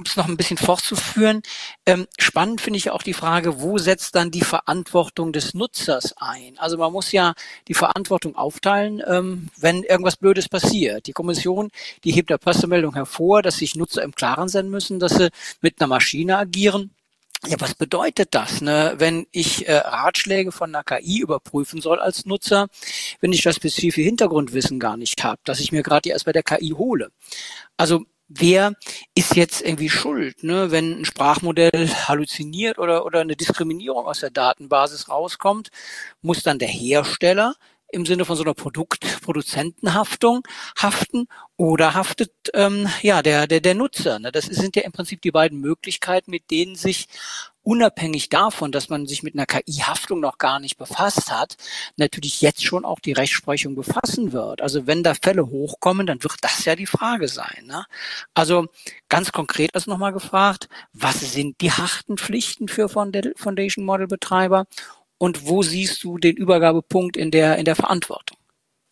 um 0.00 0.06
es 0.06 0.16
noch 0.16 0.28
ein 0.28 0.36
bisschen 0.38 0.56
fortzuführen, 0.56 1.42
ähm, 1.84 2.06
spannend 2.18 2.62
finde 2.62 2.78
ich 2.78 2.90
auch 2.90 3.02
die 3.02 3.12
Frage, 3.12 3.60
wo 3.60 3.76
setzt 3.76 4.14
dann 4.14 4.30
die 4.30 4.40
Verantwortung 4.40 5.32
des 5.32 5.52
Nutzers 5.52 6.14
ein? 6.16 6.58
Also 6.58 6.78
man 6.78 6.90
muss 6.90 7.12
ja 7.12 7.34
die 7.68 7.74
Verantwortung 7.74 8.34
aufteilen, 8.34 9.02
ähm, 9.06 9.48
wenn 9.58 9.82
irgendwas 9.82 10.16
Blödes 10.16 10.48
passiert. 10.48 11.06
Die 11.06 11.12
Kommission, 11.12 11.70
die 12.02 12.12
hebt 12.12 12.30
der 12.30 12.38
Pressemeldung 12.38 12.94
hervor, 12.94 13.42
dass 13.42 13.58
sich 13.58 13.76
Nutzer 13.76 14.02
im 14.02 14.14
Klaren 14.14 14.48
sein 14.48 14.70
müssen, 14.70 15.00
dass 15.00 15.16
sie 15.16 15.28
mit 15.60 15.78
einer 15.80 15.88
Maschine 15.88 16.38
agieren. 16.38 16.94
Ja, 17.46 17.56
was 17.58 17.74
bedeutet 17.74 18.34
das, 18.34 18.60
ne? 18.62 18.94
wenn 18.96 19.26
ich 19.32 19.66
äh, 19.68 19.76
Ratschläge 19.76 20.52
von 20.52 20.74
einer 20.74 20.84
KI 20.84 21.20
überprüfen 21.20 21.80
soll 21.80 21.98
als 21.98 22.24
Nutzer, 22.24 22.68
wenn 23.20 23.32
ich 23.32 23.42
das 23.42 23.56
spezifische 23.56 24.02
Hintergrundwissen 24.02 24.78
gar 24.78 24.96
nicht 24.96 25.24
habe, 25.24 25.40
dass 25.44 25.60
ich 25.60 25.72
mir 25.72 25.82
gerade 25.82 26.08
erst 26.08 26.26
bei 26.26 26.32
der 26.32 26.42
KI 26.42 26.70
hole? 26.70 27.10
Also 27.78 28.04
wer 28.30 28.74
ist 29.14 29.34
jetzt 29.34 29.60
irgendwie 29.60 29.90
schuld, 29.90 30.44
ne? 30.44 30.70
wenn 30.70 31.00
ein 31.00 31.04
Sprachmodell 31.04 31.88
halluziniert 31.88 32.78
oder, 32.78 33.04
oder 33.04 33.20
eine 33.20 33.36
Diskriminierung 33.36 34.06
aus 34.06 34.20
der 34.20 34.30
Datenbasis 34.30 35.08
rauskommt, 35.08 35.70
muss 36.22 36.42
dann 36.42 36.60
der 36.60 36.68
Hersteller 36.68 37.56
im 37.92 38.06
Sinne 38.06 38.24
von 38.24 38.36
so 38.36 38.44
einer 38.44 38.54
Produktproduzentenhaftung 38.54 40.46
haften 40.78 41.26
oder 41.56 41.94
haftet 41.94 42.32
ähm, 42.54 42.88
ja 43.02 43.20
der, 43.20 43.48
der, 43.48 43.60
der 43.60 43.74
Nutzer. 43.74 44.20
Ne? 44.20 44.30
Das 44.30 44.44
sind 44.44 44.76
ja 44.76 44.82
im 44.82 44.92
Prinzip 44.92 45.20
die 45.22 45.32
beiden 45.32 45.58
Möglichkeiten, 45.60 46.30
mit 46.30 46.52
denen 46.52 46.76
sich 46.76 47.08
unabhängig 47.70 48.30
davon, 48.30 48.72
dass 48.72 48.88
man 48.88 49.06
sich 49.06 49.22
mit 49.22 49.34
einer 49.34 49.46
KI-Haftung 49.46 50.18
noch 50.18 50.38
gar 50.38 50.58
nicht 50.58 50.76
befasst 50.76 51.30
hat, 51.30 51.56
natürlich 51.96 52.40
jetzt 52.40 52.64
schon 52.64 52.84
auch 52.84 52.98
die 52.98 53.12
Rechtsprechung 53.12 53.76
befassen 53.76 54.32
wird. 54.32 54.60
Also 54.60 54.88
wenn 54.88 55.04
da 55.04 55.14
Fälle 55.14 55.46
hochkommen, 55.46 56.04
dann 56.04 56.20
wird 56.24 56.34
das 56.40 56.64
ja 56.64 56.74
die 56.74 56.86
Frage 56.86 57.28
sein. 57.28 57.66
Ne? 57.66 57.84
Also 58.34 58.66
ganz 59.08 59.30
konkret 59.30 59.70
ist 59.76 59.86
nochmal 59.86 60.12
gefragt, 60.12 60.68
was 60.92 61.20
sind 61.20 61.60
die 61.60 61.70
harten 61.70 62.18
Pflichten 62.18 62.66
für 62.66 62.88
Foundation 62.88 63.84
Model 63.84 64.08
Betreiber 64.08 64.66
und 65.18 65.46
wo 65.46 65.62
siehst 65.62 66.02
du 66.02 66.18
den 66.18 66.36
Übergabepunkt 66.36 67.16
in 67.16 67.30
der, 67.30 67.56
in 67.56 67.66
der 67.66 67.76
Verantwortung? 67.76 68.36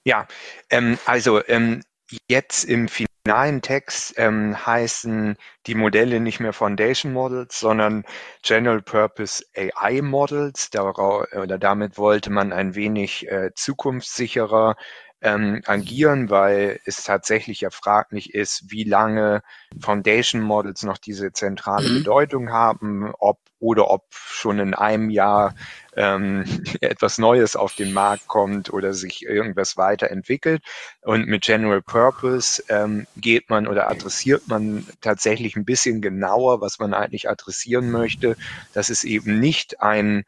Ja, 0.04 0.28
ähm, 0.70 0.98
also 1.04 1.44
ähm, 1.48 1.82
jetzt 2.28 2.62
im 2.62 2.86
finalen 3.28 3.60
Text 3.60 4.14
ähm, 4.16 4.56
heißen 4.66 5.36
die 5.66 5.74
Modelle 5.74 6.18
nicht 6.18 6.40
mehr 6.40 6.54
Foundation 6.54 7.12
Models, 7.12 7.60
sondern 7.60 8.04
General 8.42 8.80
Purpose 8.80 9.44
AI 9.54 10.00
Models. 10.00 10.70
Darauf, 10.70 11.26
oder 11.34 11.58
damit 11.58 11.98
wollte 11.98 12.30
man 12.30 12.54
ein 12.54 12.74
wenig 12.74 13.28
äh, 13.30 13.50
zukunftssicherer 13.54 14.76
ähm, 15.20 15.62
agieren, 15.66 16.30
weil 16.30 16.80
es 16.84 17.02
tatsächlich 17.02 17.60
ja 17.60 17.70
fraglich 17.70 18.34
ist, 18.34 18.70
wie 18.70 18.84
lange 18.84 19.42
Foundation 19.80 20.42
Models 20.42 20.82
noch 20.82 20.98
diese 20.98 21.32
zentrale 21.32 21.88
mhm. 21.88 21.94
Bedeutung 21.94 22.52
haben, 22.52 23.12
ob 23.18 23.38
oder 23.60 23.90
ob 23.90 24.04
schon 24.10 24.60
in 24.60 24.74
einem 24.74 25.10
Jahr 25.10 25.54
ähm, 25.96 26.44
etwas 26.80 27.18
Neues 27.18 27.56
auf 27.56 27.74
den 27.74 27.92
Markt 27.92 28.28
kommt 28.28 28.72
oder 28.72 28.92
sich 28.94 29.24
irgendwas 29.24 29.76
weiterentwickelt. 29.76 30.62
Und 31.02 31.26
mit 31.26 31.42
General 31.42 31.82
Purpose 31.82 32.62
ähm, 32.68 33.06
geht 33.16 33.50
man 33.50 33.66
oder 33.66 33.90
adressiert 33.90 34.46
man 34.46 34.86
tatsächlich 35.00 35.56
ein 35.56 35.64
bisschen 35.64 36.00
genauer, 36.00 36.60
was 36.60 36.78
man 36.78 36.94
eigentlich 36.94 37.28
adressieren 37.28 37.90
möchte. 37.90 38.36
Das 38.74 38.90
ist 38.90 39.04
eben 39.04 39.40
nicht 39.40 39.80
ein 39.80 40.24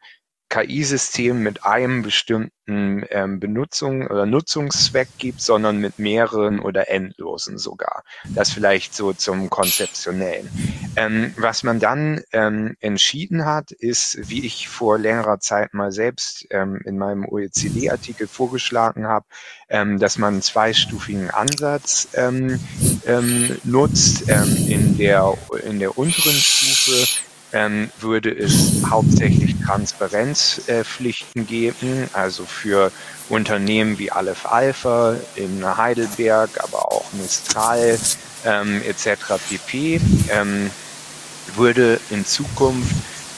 KI-System 0.51 1.41
mit 1.41 1.65
einem 1.65 2.01
bestimmten 2.01 3.05
ähm, 3.09 3.39
Benutzung 3.39 4.05
oder 4.07 4.25
Nutzungszweck 4.25 5.07
gibt, 5.17 5.41
sondern 5.41 5.77
mit 5.77 5.97
mehreren 5.97 6.59
oder 6.59 6.89
endlosen 6.89 7.57
sogar. 7.57 8.03
Das 8.25 8.51
vielleicht 8.51 8.93
so 8.93 9.13
zum 9.13 9.49
Konzeptionellen. 9.49 10.49
Ähm, 10.97 11.33
was 11.37 11.63
man 11.63 11.79
dann 11.79 12.21
ähm, 12.33 12.75
entschieden 12.81 13.45
hat, 13.45 13.71
ist, 13.71 14.29
wie 14.29 14.45
ich 14.45 14.67
vor 14.67 14.99
längerer 14.99 15.39
Zeit 15.39 15.73
mal 15.73 15.93
selbst 15.93 16.45
ähm, 16.49 16.81
in 16.83 16.97
meinem 16.97 17.25
OECD-Artikel 17.25 18.27
vorgeschlagen 18.27 19.07
habe, 19.07 19.25
ähm, 19.69 19.99
dass 19.99 20.17
man 20.17 20.33
einen 20.33 20.41
zweistufigen 20.41 21.31
Ansatz 21.31 22.09
ähm, 22.13 22.59
nutzt. 23.63 24.29
in, 24.67 24.97
der, 24.97 25.33
in 25.63 25.79
der 25.79 25.97
unteren 25.97 26.33
Stufe 26.33 27.30
ähm, 27.53 27.89
würde 27.99 28.31
es 28.31 28.81
hauptsächlich 28.89 29.55
Transparenzpflichten 29.65 31.43
äh, 31.43 31.45
geben, 31.45 32.09
also 32.13 32.45
für 32.45 32.91
Unternehmen 33.29 33.99
wie 33.99 34.11
Aleph 34.11 34.45
Alpha 34.45 35.15
in 35.35 35.65
Heidelberg, 35.77 36.49
aber 36.63 36.91
auch 36.91 37.11
Mistral 37.13 37.99
ähm, 38.45 38.81
etc. 38.83 39.35
pp. 39.49 40.01
Ähm, 40.29 40.69
würde 41.55 41.99
in 42.09 42.25
Zukunft 42.25 42.95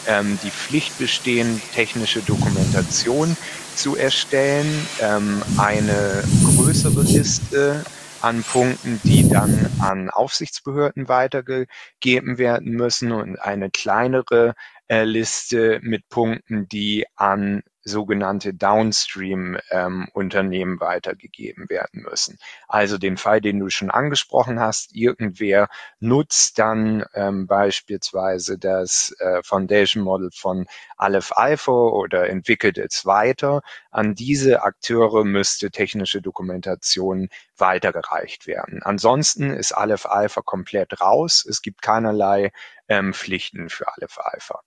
ähm, 0.08 0.38
die 0.44 0.52
Pflicht 0.52 0.98
bestehen, 0.98 1.62
technische 1.74 2.22
Dokumentation 2.22 3.36
zu 3.76 3.96
erstellen, 3.96 4.88
ähm, 5.00 5.42
eine 5.58 6.24
größere 6.44 7.02
Liste 7.04 7.84
an 8.24 8.44
Punkten, 8.44 9.02
die 9.04 9.28
dann 9.30 9.70
an 9.80 10.10
Aufsichtsbehörden 10.10 11.08
weitergegeben 11.10 12.38
werden 12.38 12.72
müssen 12.72 13.12
und 13.12 13.38
eine 13.38 13.70
kleinere 13.70 14.54
äh, 14.88 15.04
Liste 15.04 15.80
mit 15.82 16.08
Punkten, 16.10 16.68
die 16.70 17.06
an 17.16 17.64
sogenannte 17.84 18.54
Downstream-Unternehmen 18.54 20.74
ähm, 20.74 20.80
weitergegeben 20.80 21.70
werden 21.70 22.06
müssen. 22.10 22.40
Also 22.68 22.98
den 22.98 23.18
Fall, 23.18 23.42
den 23.42 23.60
du 23.60 23.70
schon 23.70 23.92
angesprochen 23.92 24.60
hast, 24.60 24.96
irgendwer 24.96 25.68
nutzt 26.00 26.58
dann 26.60 27.06
ähm, 27.14 27.48
beispielsweise 27.48 28.58
das 28.58 29.16
äh, 29.20 29.42
Foundation 29.44 30.04
Model 30.04 30.30
von 30.34 30.68
Aleph 30.98 31.34
Alpha 31.34 31.72
oder 31.72 32.30
entwickelt 32.30 32.78
es 32.78 33.06
weiter. 33.06 33.62
An 33.92 34.16
diese 34.16 34.64
Akteure 34.64 35.26
müsste 35.26 35.72
technische 35.72 36.22
Dokumentation 36.22 37.30
weitergereicht 37.58 38.48
werden. 38.48 38.82
Ansonsten 38.84 39.52
ist 39.52 39.74
Aleph 39.74 40.06
Alpha 40.06 40.42
komplett 40.42 41.02
raus. 41.02 41.46
Es 41.48 41.62
gibt 41.62 41.82
keinerlei 41.82 42.52
ähm, 42.88 43.14
Pflichten 43.14 43.70
für 43.70 43.88
Aleph 43.88 44.18
Alpha. 44.18 44.62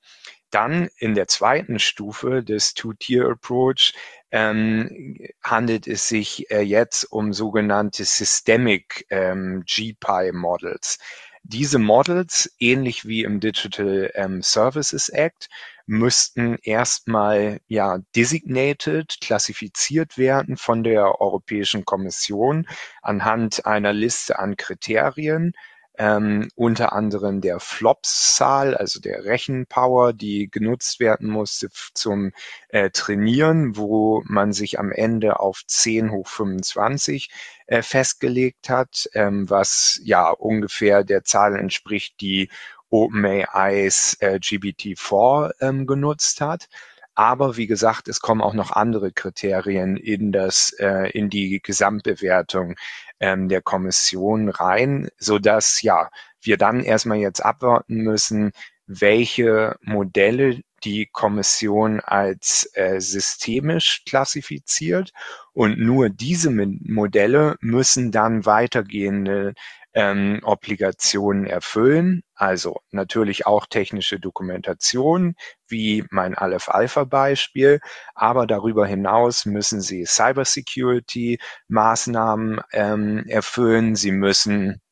Dann 0.51 0.89
in 0.99 1.15
der 1.15 1.29
zweiten 1.29 1.79
Stufe 1.79 2.43
des 2.43 2.75
Two-Tier-Approach 2.75 3.95
ähm, 4.31 5.19
handelt 5.43 5.87
es 5.87 6.09
sich 6.09 6.51
äh, 6.51 6.61
jetzt 6.61 7.05
um 7.05 7.33
sogenannte 7.33 8.05
Systemic 8.05 9.07
ähm, 9.11 9.65
GPI-Models. 9.67 10.99
Diese 11.43 11.79
Models, 11.79 12.53
ähnlich 12.59 13.07
wie 13.07 13.23
im 13.23 13.39
Digital 13.39 14.11
ähm, 14.15 14.43
Services 14.43 15.09
Act, 15.09 15.49
müssten 15.87 16.59
erstmal 16.63 17.61
ja 17.69 17.99
designated, 18.17 19.19
klassifiziert 19.21 20.19
werden 20.19 20.57
von 20.57 20.83
der 20.83 21.21
Europäischen 21.21 21.85
Kommission 21.85 22.67
anhand 23.01 23.65
einer 23.65 23.93
Liste 23.93 24.41
an 24.41 24.57
Kriterien 24.57 25.53
ähm, 25.99 26.49
unter 26.55 26.93
anderem 26.93 27.41
der 27.41 27.61
Flops-Zahl, 27.61 28.75
also 28.77 29.01
der 29.01 29.25
Rechenpower, 29.25 30.13
die 30.13 30.49
genutzt 30.51 31.01
werden 31.01 31.29
musste 31.29 31.69
zum 31.95 32.33
äh, 32.69 32.91
Trainieren, 32.91 33.77
wo 33.77 34.23
man 34.27 34.53
sich 34.53 34.79
am 34.79 34.93
Ende 34.93 35.41
auf 35.41 35.63
10 35.67 36.11
hoch 36.11 36.29
25 36.29 37.31
äh, 37.67 37.83
festgelegt 37.83 38.69
hat, 38.69 39.09
ähm, 39.15 39.49
was 39.49 40.01
ja 40.05 40.31
ungefähr 40.31 41.05
der 41.05 41.25
Zahl 41.25 41.57
entspricht, 41.57 42.21
die 42.21 42.51
OpenAIs 42.91 44.17
äh, 44.21 44.39
GPT-4 44.41 45.53
ähm, 45.61 45.87
genutzt 45.87 46.41
hat. 46.41 46.69
Aber 47.17 47.57
wie 47.57 47.67
gesagt, 47.67 48.09
es 48.09 48.21
kommen 48.21 48.43
auch 48.43 48.53
noch 48.53 48.71
andere 48.71 49.11
Kriterien 49.11 49.97
in 49.97 50.33
das, 50.33 50.71
äh, 50.79 51.11
in 51.11 51.31
die 51.31 51.61
Gesamtbewertung 51.63 52.77
ähm, 53.21 53.49
der 53.49 53.63
Kommission 53.63 54.51
rein, 54.51 55.09
so 55.19 55.39
dass 55.39 55.81
ja 55.81 56.11
wir 56.43 56.59
dann 56.59 56.85
erstmal 56.85 57.17
jetzt 57.17 57.41
abwarten 57.41 57.97
müssen, 57.97 58.53
welche 58.87 59.77
Modelle 59.81 60.61
die 60.85 61.07
Kommission 61.07 62.01
als 62.01 62.71
äh, 62.75 63.01
systemisch 63.01 64.03
klassifiziert. 64.07 65.13
Und 65.55 65.79
nur 65.79 66.11
diese 66.11 66.51
Modelle 66.51 67.57
müssen 67.61 68.13
dann 68.13 68.45
weitergehende 68.45 69.55
ähm, 69.97 70.39
Obligationen 70.45 71.47
erfüllen. 71.47 72.23
Also 72.35 72.81
natürlich 72.91 73.47
auch 73.47 73.65
technische 73.65 74.21
Dokumentation, 74.21 75.35
wie 75.67 76.05
mein 76.11 76.35
Aleph-Alpha-Beispiel. 76.35 77.81
Aber 78.15 78.47
darüber 78.47 78.87
hinaus 78.87 79.47
müssen 79.47 79.81
sie 79.81 80.05
Cybersecurity-Maßnahmen 80.05 82.61
ähm, 82.73 83.25
erfüllen. 83.27 83.97
Sie 83.97 84.13
müssen 84.13 84.83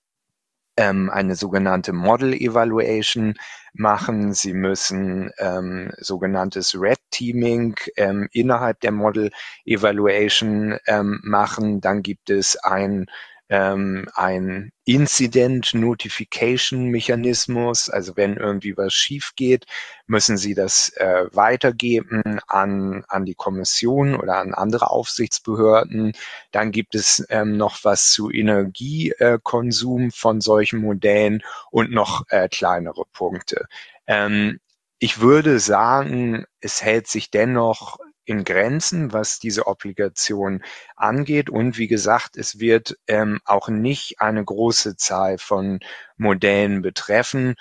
ähm, 0.79 1.11
eine 1.11 1.37
sogenannte 1.37 1.93
Model 1.93 2.33
Evaluation 2.33 3.35
machen. 3.75 4.33
Sie 4.33 4.55
müssen 4.55 5.31
ähm, 5.37 5.93
sogenanntes 5.99 6.81
Red 6.81 7.01
Teaming 7.11 7.77
ähm, 7.97 8.27
innerhalb 8.33 8.81
der 8.81 8.93
Model 8.93 9.31
Evaluation 9.67 10.79
ähm, 10.87 11.21
machen. 11.23 11.83
Dann 11.83 12.03
gibt 12.03 12.31
es 12.31 12.57
ein 12.57 13.05
ähm, 13.55 14.09
ein 14.15 14.73
Incident 14.85 15.75
Notification 15.75 16.89
Mechanismus. 16.89 17.89
Also 17.89 18.17
wenn 18.17 18.37
irgendwie 18.37 18.77
was 18.77 18.93
schief 18.93 19.31
geht, 19.37 19.67
müssen 20.09 20.37
Sie 20.37 20.55
das 20.55 20.89
äh, 20.97 21.27
weitergeben 21.33 22.41
an, 22.49 23.05
an 23.07 23.25
die 23.25 23.37
Kommission 23.37 24.17
oder 24.17 24.39
an 24.39 24.55
andere 24.55 24.91
Aufsichtsbehörden. 24.91 26.15
Dann 26.51 26.73
gibt 26.73 26.97
es 26.97 27.25
ähm, 27.29 27.57
noch 27.57 27.85
was 27.85 28.11
zu 28.11 28.29
Energiekonsum 28.29 30.09
äh, 30.09 30.11
von 30.11 30.41
solchen 30.41 30.81
Modellen 30.81 31.45
und 31.71 31.93
noch 31.93 32.25
äh, 32.31 32.49
kleinere 32.49 33.05
Punkte. 33.13 33.67
Ähm, 34.09 34.59
ich 34.99 35.21
würde 35.21 35.61
sagen, 35.61 36.45
es 36.61 36.83
hält 36.83 37.07
sich 37.07 37.31
dennoch 37.31 37.99
in 38.25 38.45
Grenzen, 38.45 39.13
was 39.13 39.39
diese 39.39 39.67
Obligation 39.67 40.63
angeht. 40.97 41.51
Und 41.51 41.79
wie 41.79 41.89
gesagt, 41.89 42.37
es 42.37 42.59
wird 42.59 42.97
ähm, 43.07 43.41
auch 43.45 43.69
nicht 43.69 44.21
eine 44.21 44.45
große 44.45 44.97
Zahl 44.97 45.39
von 45.39 45.81
Modellen 46.17 46.83
betreffen. 46.83 47.55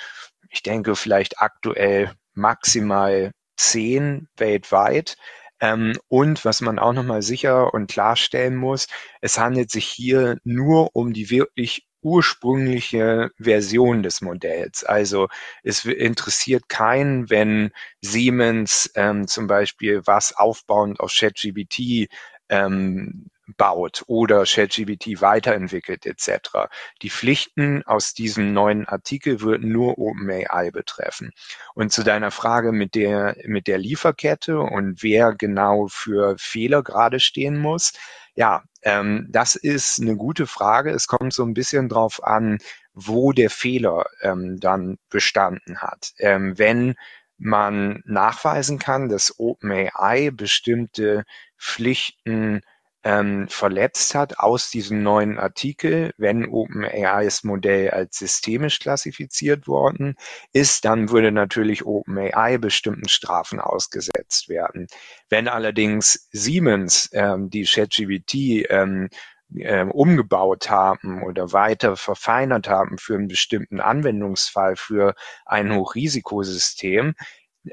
Ich 0.50 0.63
denke 0.63 0.96
vielleicht 0.96 1.41
aktuell 1.41 2.13
maximal 2.34 3.32
zehn 3.58 4.27
weltweit. 4.38 5.17
Ähm, 5.60 5.98
und 6.08 6.43
was 6.46 6.62
man 6.62 6.79
auch 6.79 6.93
nochmal 6.93 7.22
sicher 7.22 7.74
und 7.74 7.89
klarstellen 7.89 8.55
muss, 8.55 8.88
es 9.22 9.38
handelt 9.38 9.72
sich 9.72 9.88
hier 9.88 10.38
nur 10.43 10.96
um 10.96 11.13
die 11.13 11.29
wirklich 11.29 11.86
ursprüngliche 12.03 13.31
Version 13.38 14.03
des 14.03 14.22
Modells. 14.22 14.83
Also 14.83 15.27
es 15.63 15.86
interessiert 15.86 16.69
keinen, 16.69 17.29
wenn 17.29 17.72
Siemens 18.01 18.91
ähm, 18.95 19.27
zum 19.27 19.48
Beispiel 19.48 20.01
was 20.05 20.36
aufbauend 20.36 21.00
auf 21.00 21.13
ChatGBT 21.13 22.10
ähm, 22.50 23.29
baut 23.57 24.03
oder 24.07 24.43
ChatGBT 24.45 25.22
weiterentwickelt 25.22 26.05
etc. 26.05 26.69
Die 27.01 27.10
Pflichten 27.10 27.83
aus 27.83 28.13
diesem 28.13 28.53
neuen 28.53 28.88
Artikel 28.88 29.41
würden 29.41 29.72
nur 29.72 29.98
OpenAI 29.98 30.72
betreffen. 30.72 31.31
Und 31.74 31.91
zu 31.91 32.03
deiner 32.03 32.31
Frage 32.31 32.72
mit 32.72 32.95
der, 32.95 33.36
mit 33.45 33.67
der 33.67 33.77
Lieferkette 33.77 34.60
und 34.60 35.03
wer 35.03 35.33
genau 35.33 35.88
für 35.88 36.36
Fehler 36.38 36.83
gerade 36.83 37.19
stehen 37.19 37.57
muss. 37.57 37.93
Ja, 38.36 38.63
ähm, 38.81 39.27
das 39.29 39.55
ist 39.55 40.01
eine 40.01 40.15
gute 40.15 40.48
Frage. 40.48 40.91
Es 40.91 41.07
kommt 41.07 41.33
so 41.33 41.43
ein 41.43 41.53
bisschen 41.53 41.88
drauf 41.88 42.24
an, 42.24 42.57
wo 42.93 43.31
der 43.31 43.50
Fehler 43.50 44.05
ähm, 44.22 44.60
dann 44.60 44.98
bestanden 45.10 45.81
hat. 45.81 46.13
Ähm, 46.17 46.57
wenn 46.57 46.95
man 47.38 48.01
nachweisen 48.06 48.80
kann, 48.80 49.10
dass 49.10 49.38
OpenAI 49.39 50.32
bestimmte 50.32 51.25
Pflichten 51.58 52.62
ähm, 53.03 53.47
verletzt 53.49 54.15
hat 54.15 54.39
aus 54.39 54.69
diesem 54.69 55.03
neuen 55.03 55.37
Artikel, 55.37 56.13
wenn 56.17 56.45
OpenAIs 56.45 57.43
Modell 57.43 57.89
als 57.89 58.17
systemisch 58.17 58.79
klassifiziert 58.79 59.67
worden 59.67 60.15
ist, 60.53 60.85
dann 60.85 61.09
würde 61.09 61.31
natürlich 61.31 61.85
OpenAI 61.85 62.57
bestimmten 62.57 63.09
Strafen 63.09 63.59
ausgesetzt 63.59 64.49
werden. 64.49 64.87
Wenn 65.29 65.47
allerdings 65.47 66.27
Siemens 66.31 67.09
ähm, 67.13 67.49
die 67.49 67.65
ChatGPT 67.65 68.69
ähm, 68.69 69.09
äh, 69.55 69.83
umgebaut 69.83 70.69
haben 70.69 71.23
oder 71.23 71.51
weiter 71.51 71.95
verfeinert 71.95 72.67
haben 72.67 72.97
für 72.97 73.15
einen 73.15 73.27
bestimmten 73.27 73.79
Anwendungsfall 73.79 74.75
für 74.75 75.15
ein 75.45 75.73
Hochrisikosystem, 75.75 77.15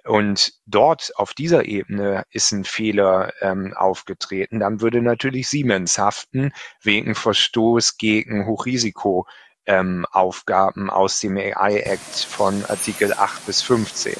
und 0.04 0.52
dort 0.66 1.12
auf 1.16 1.34
dieser 1.34 1.64
Ebene 1.64 2.24
ist 2.30 2.52
ein 2.52 2.64
Fehler 2.64 3.32
ähm, 3.40 3.74
aufgetreten, 3.76 4.60
dann 4.60 4.80
würde 4.80 5.02
natürlich 5.02 5.48
Siemens 5.48 5.98
haften 5.98 6.52
wegen 6.82 7.14
Verstoß 7.14 7.96
gegen 7.96 8.46
Hochrisiko. 8.46 9.26
Ähm, 9.66 10.06
Aufgaben 10.10 10.88
aus 10.88 11.20
dem 11.20 11.36
AI 11.36 11.80
Act 11.80 12.24
von 12.24 12.64
Artikel 12.64 13.12
8 13.12 13.44
bis 13.44 13.62
15. 13.62 14.14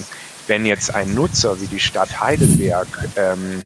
Wenn 0.47 0.67
jetzt 0.67 0.95
ein 0.95 1.15
Nutzer 1.15 1.61
wie 1.61 1.67
die 1.67 1.81
Stadt 1.81 2.21
Heidelberg 2.21 2.87
ähm, 3.17 3.63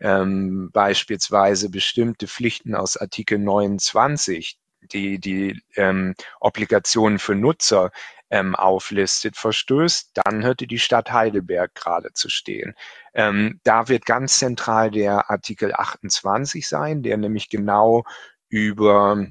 ähm, 0.00 0.70
beispielsweise 0.72 1.70
bestimmte 1.70 2.28
Pflichten 2.28 2.74
aus 2.74 2.98
Artikel 2.98 3.38
29, 3.38 4.58
die 4.92 5.18
die 5.18 5.60
ähm, 5.76 6.14
Obligationen 6.40 7.18
für 7.18 7.34
Nutzer 7.34 7.90
ähm, 8.34 8.56
auflistet, 8.56 9.36
verstößt, 9.36 10.10
dann 10.14 10.42
hätte 10.42 10.66
die 10.66 10.80
Stadt 10.80 11.12
Heidelberg 11.12 11.72
gerade 11.74 12.12
zu 12.14 12.28
stehen. 12.28 12.74
Ähm, 13.14 13.60
da 13.62 13.88
wird 13.88 14.06
ganz 14.06 14.38
zentral 14.40 14.90
der 14.90 15.30
Artikel 15.30 15.72
28 15.72 16.66
sein, 16.66 17.04
der 17.04 17.16
nämlich 17.16 17.48
genau 17.48 18.02
über 18.48 19.24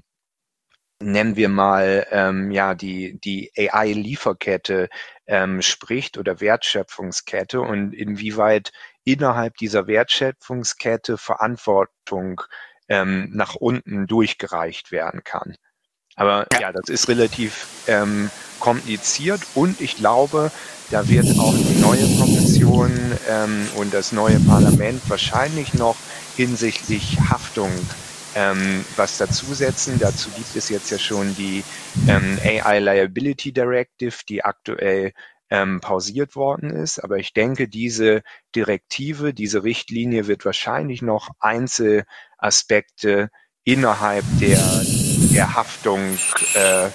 nennen 1.01 1.35
wir 1.35 1.49
mal 1.49 2.07
ähm, 2.11 2.49
ja 2.51 2.75
die 2.75 3.19
die 3.19 3.51
AI-Lieferkette 3.57 4.87
ähm, 5.27 5.61
spricht 5.61 6.17
oder 6.17 6.39
Wertschöpfungskette 6.39 7.59
und 7.59 7.93
inwieweit 7.93 8.71
innerhalb 9.03 9.57
dieser 9.57 9.85
Wertschöpfungskette 9.87 11.17
Verantwortung 11.17 12.41
ähm, 12.87 13.31
nach 13.33 13.55
unten 13.55 14.07
durchgereicht 14.07 14.91
werden 14.93 15.25
kann. 15.25 15.57
Aber 16.15 16.47
ja, 16.59 16.71
das 16.71 16.89
ist 16.89 17.07
relativ 17.07 17.65
ähm, 17.87 18.29
kompliziert 18.59 19.41
und 19.55 19.81
ich 19.81 19.97
glaube, 19.97 20.51
da 20.91 21.07
wird 21.07 21.25
auch 21.39 21.55
die 21.55 21.79
neue 21.79 22.05
Kommission 22.19 22.91
ähm, 23.29 23.67
und 23.75 23.93
das 23.93 24.11
neue 24.11 24.39
Parlament 24.39 25.01
wahrscheinlich 25.09 25.73
noch 25.73 25.95
hinsichtlich 26.35 27.17
Haftung 27.29 27.71
ähm, 28.35 28.85
was 28.95 29.17
dazusetzen. 29.17 29.97
Dazu 29.99 30.29
gibt 30.29 30.55
es 30.55 30.69
jetzt 30.69 30.91
ja 30.91 30.97
schon 30.97 31.35
die 31.35 31.63
ähm, 32.07 32.37
AI 32.43 32.79
Liability 32.79 33.53
Directive, 33.53 34.17
die 34.27 34.43
aktuell 34.43 35.13
ähm, 35.49 35.81
pausiert 35.81 36.35
worden 36.35 36.69
ist. 36.69 36.99
Aber 37.03 37.17
ich 37.17 37.33
denke, 37.33 37.67
diese 37.67 38.23
Direktive, 38.55 39.33
diese 39.33 39.63
Richtlinie 39.63 40.27
wird 40.27 40.45
wahrscheinlich 40.45 41.01
noch 41.01 41.29
Einzelaspekte 41.39 43.29
innerhalb 43.63 44.25
der 44.39 44.59
der 45.33 45.53
Haftung 45.53 46.17
äh, 46.55 46.89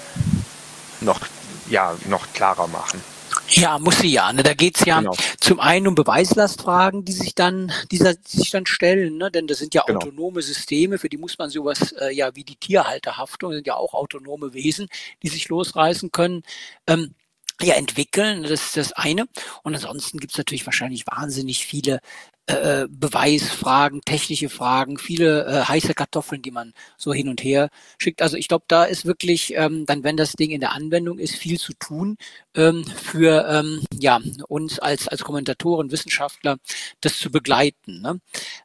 noch, 1.00 1.20
ja, 1.68 1.94
noch 2.08 2.32
klarer 2.32 2.66
machen. 2.68 3.02
Ja, 3.50 3.78
muss 3.78 3.98
sie 3.98 4.12
ja. 4.12 4.32
Ne? 4.32 4.42
Da 4.42 4.54
geht's 4.54 4.84
ja 4.84 4.98
genau. 4.98 5.14
zum 5.40 5.58
einen 5.60 5.88
um 5.88 5.94
Beweislastfragen, 5.94 7.04
die 7.04 7.12
sich 7.12 7.34
dann, 7.34 7.72
die, 7.90 7.96
sich 7.96 8.50
dann 8.50 8.66
stellen, 8.66 9.16
ne? 9.16 9.30
denn 9.30 9.46
das 9.46 9.58
sind 9.58 9.74
ja 9.74 9.82
genau. 9.86 10.00
autonome 10.00 10.42
Systeme, 10.42 10.98
für 10.98 11.08
die 11.08 11.16
muss 11.16 11.38
man 11.38 11.48
sowas 11.48 11.92
äh, 11.92 12.14
ja 12.14 12.34
wie 12.36 12.44
die 12.44 12.56
Tierhalterhaftung, 12.56 13.52
sind 13.52 13.66
ja 13.66 13.74
auch 13.74 13.94
autonome 13.94 14.52
Wesen, 14.52 14.88
die 15.22 15.28
sich 15.28 15.48
losreißen 15.48 16.12
können. 16.12 16.42
Ähm, 16.86 17.14
ja, 17.60 17.74
entwickeln. 17.74 18.42
Das 18.44 18.52
ist 18.52 18.76
das 18.76 18.92
eine. 18.92 19.26
Und 19.64 19.74
ansonsten 19.74 20.18
gibt 20.18 20.32
es 20.32 20.38
natürlich 20.38 20.66
wahrscheinlich 20.66 21.06
wahnsinnig 21.06 21.66
viele 21.66 22.00
äh, 22.48 22.86
Beweisfragen, 22.88 24.00
technische 24.00 24.48
Fragen, 24.48 24.96
viele 24.96 25.44
äh, 25.44 25.64
heiße 25.64 25.92
Kartoffeln, 25.92 26.40
die 26.40 26.50
man 26.50 26.72
so 26.96 27.12
hin 27.12 27.28
und 27.28 27.44
her 27.44 27.68
schickt. 27.98 28.22
Also 28.22 28.38
ich 28.38 28.48
glaube, 28.48 28.64
da 28.68 28.84
ist 28.84 29.04
wirklich 29.04 29.54
ähm, 29.54 29.84
dann, 29.84 30.02
wenn 30.02 30.16
das 30.16 30.32
Ding 30.32 30.50
in 30.50 30.60
der 30.60 30.72
Anwendung 30.72 31.18
ist, 31.18 31.36
viel 31.36 31.58
zu 31.58 31.74
tun 31.74 32.16
ähm, 32.54 32.84
für 32.84 33.46
ähm, 33.48 33.82
ja 33.92 34.18
uns 34.48 34.78
als 34.78 35.08
als 35.08 35.22
Kommentatoren, 35.24 35.92
Wissenschaftler, 35.92 36.56
das 37.02 37.18
zu 37.18 37.30
begleiten. 37.30 38.00
Ne? 38.00 38.18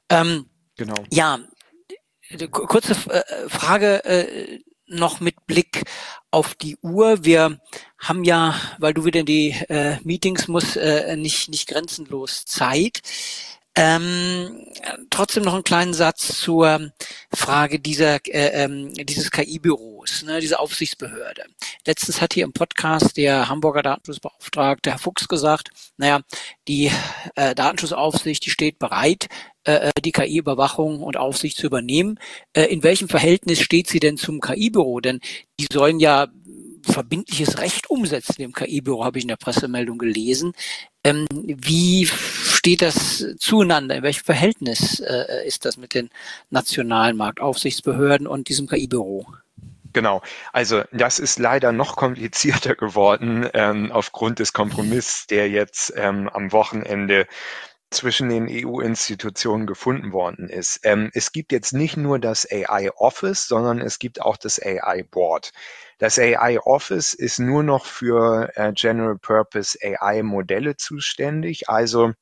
Ähm, 0.07 0.45
genau. 0.77 0.95
Ja, 1.11 1.39
kurze 2.51 2.93
äh, 3.09 3.49
Frage. 3.49 4.05
Äh, 4.05 4.59
noch 4.85 5.19
mit 5.21 5.47
Blick 5.47 5.83
auf 6.29 6.55
die 6.55 6.77
Uhr. 6.81 7.23
Wir 7.23 7.59
haben 7.97 8.23
ja, 8.23 8.55
weil 8.79 8.93
du 8.93 9.05
wieder 9.05 9.21
in 9.21 9.25
die 9.25 9.51
äh, 9.69 9.97
Meetings 10.03 10.47
musst, 10.47 10.77
äh, 10.77 11.15
nicht, 11.15 11.49
nicht 11.49 11.67
grenzenlos 11.67 12.45
Zeit. 12.45 13.01
Ähm, 13.75 14.67
trotzdem 15.09 15.43
noch 15.43 15.55
einen 15.55 15.63
kleinen 15.63 15.95
Satz 15.95 16.39
zur 16.39 16.91
Frage 17.33 17.79
dieser, 17.79 18.15
äh, 18.27 18.63
ähm, 18.63 18.93
dieses 18.93 19.31
KI-Büros, 19.31 20.23
ne, 20.23 20.39
dieser 20.39 20.59
Aufsichtsbehörde. 20.59 21.45
Letztens 21.85 22.21
hat 22.21 22.35
hier 22.35 22.43
im 22.43 22.53
Podcast 22.53 23.17
der 23.17 23.49
Hamburger 23.49 23.81
Datenschutzbeauftragte 23.81 24.91
Herr 24.91 24.99
Fuchs 24.99 25.27
gesagt, 25.27 25.69
naja, 25.97 26.21
die 26.67 26.91
äh, 27.35 27.55
Datenschutzaufsicht, 27.55 28.45
die 28.45 28.51
steht 28.51 28.77
bereit, 28.77 29.27
äh, 29.63 29.91
die 30.03 30.11
KI-Überwachung 30.11 31.01
und 31.01 31.17
Aufsicht 31.17 31.57
zu 31.57 31.65
übernehmen. 31.65 32.19
Äh, 32.53 32.65
in 32.65 32.83
welchem 32.83 33.09
Verhältnis 33.09 33.59
steht 33.61 33.89
sie 33.89 33.99
denn 33.99 34.17
zum 34.17 34.39
KI-Büro? 34.39 34.99
Denn 34.99 35.19
die 35.59 35.67
sollen 35.71 35.99
ja 35.99 36.27
verbindliches 36.83 37.59
Recht 37.59 37.89
umsetzen 37.89 38.41
im 38.41 38.53
KI-Büro, 38.53 39.03
habe 39.05 39.17
ich 39.17 39.23
in 39.23 39.29
der 39.29 39.37
Pressemeldung 39.37 39.97
gelesen. 39.97 40.53
Ähm, 41.03 41.27
wie 41.31 42.09
steht 42.63 42.81
das 42.81 43.25
zueinander? 43.39 43.97
In 43.97 44.03
welchem 44.03 44.23
Verhältnis 44.23 45.01
äh, 45.01 45.45
ist 45.45 45.65
das 45.65 45.75
mit 45.75 45.93
den 45.93 46.09
nationalen 46.49 47.17
Marktaufsichtsbehörden 47.17 48.25
und 48.25 48.47
diesem 48.47 48.67
KI-Büro? 48.67 49.25
Genau, 49.91 50.21
also 50.53 50.83
das 50.93 51.19
ist 51.19 51.39
leider 51.39 51.73
noch 51.73 51.97
komplizierter 51.97 52.75
geworden 52.75 53.49
ähm, 53.53 53.91
aufgrund 53.91 54.39
des 54.39 54.53
Kompromisses, 54.53 55.27
der 55.27 55.49
jetzt 55.49 55.91
ähm, 55.97 56.29
am 56.29 56.53
Wochenende 56.53 57.27
zwischen 57.91 58.29
den 58.29 58.47
EU-Institutionen 58.49 59.67
gefunden 59.67 60.13
worden 60.13 60.47
ist. 60.47 60.79
Ähm, 60.83 61.11
es 61.13 61.33
gibt 61.33 61.51
jetzt 61.51 61.73
nicht 61.73 61.97
nur 61.97 62.17
das 62.17 62.47
AI 62.49 62.91
Office, 62.95 63.45
sondern 63.45 63.81
es 63.81 63.99
gibt 63.99 64.21
auch 64.21 64.37
das 64.37 64.57
AI 64.57 65.03
Board. 65.03 65.51
Das 65.97 66.17
AI 66.17 66.59
Office 66.61 67.13
ist 67.13 67.39
nur 67.39 67.61
noch 67.61 67.85
für 67.85 68.51
äh, 68.55 68.71
General 68.71 69.17
Purpose 69.17 69.77
AI 69.83 70.23
Modelle 70.23 70.77
zuständig, 70.77 71.67
also 71.67 72.13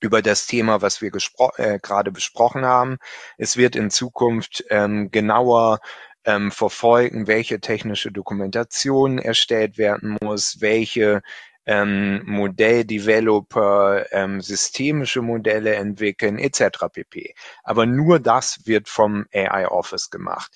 über 0.00 0.22
das 0.22 0.46
Thema, 0.46 0.82
was 0.82 1.00
wir 1.00 1.10
äh, 1.56 1.78
gerade 1.80 2.12
besprochen 2.12 2.64
haben. 2.64 2.98
Es 3.38 3.56
wird 3.56 3.76
in 3.76 3.90
Zukunft 3.90 4.64
ähm, 4.70 5.10
genauer 5.10 5.80
ähm, 6.24 6.50
verfolgen, 6.50 7.26
welche 7.26 7.60
technische 7.60 8.12
Dokumentation 8.12 9.18
erstellt 9.18 9.78
werden 9.78 10.18
muss, 10.20 10.60
welche 10.60 11.22
ähm, 11.66 12.22
Modelldeveloper 12.26 14.12
ähm, 14.12 14.40
systemische 14.40 15.22
Modelle 15.22 15.74
entwickeln 15.74 16.38
etc. 16.38 16.86
pp. 16.92 17.34
Aber 17.64 17.86
nur 17.86 18.20
das 18.20 18.66
wird 18.66 18.88
vom 18.88 19.26
AI 19.32 19.68
Office 19.68 20.10
gemacht. 20.10 20.52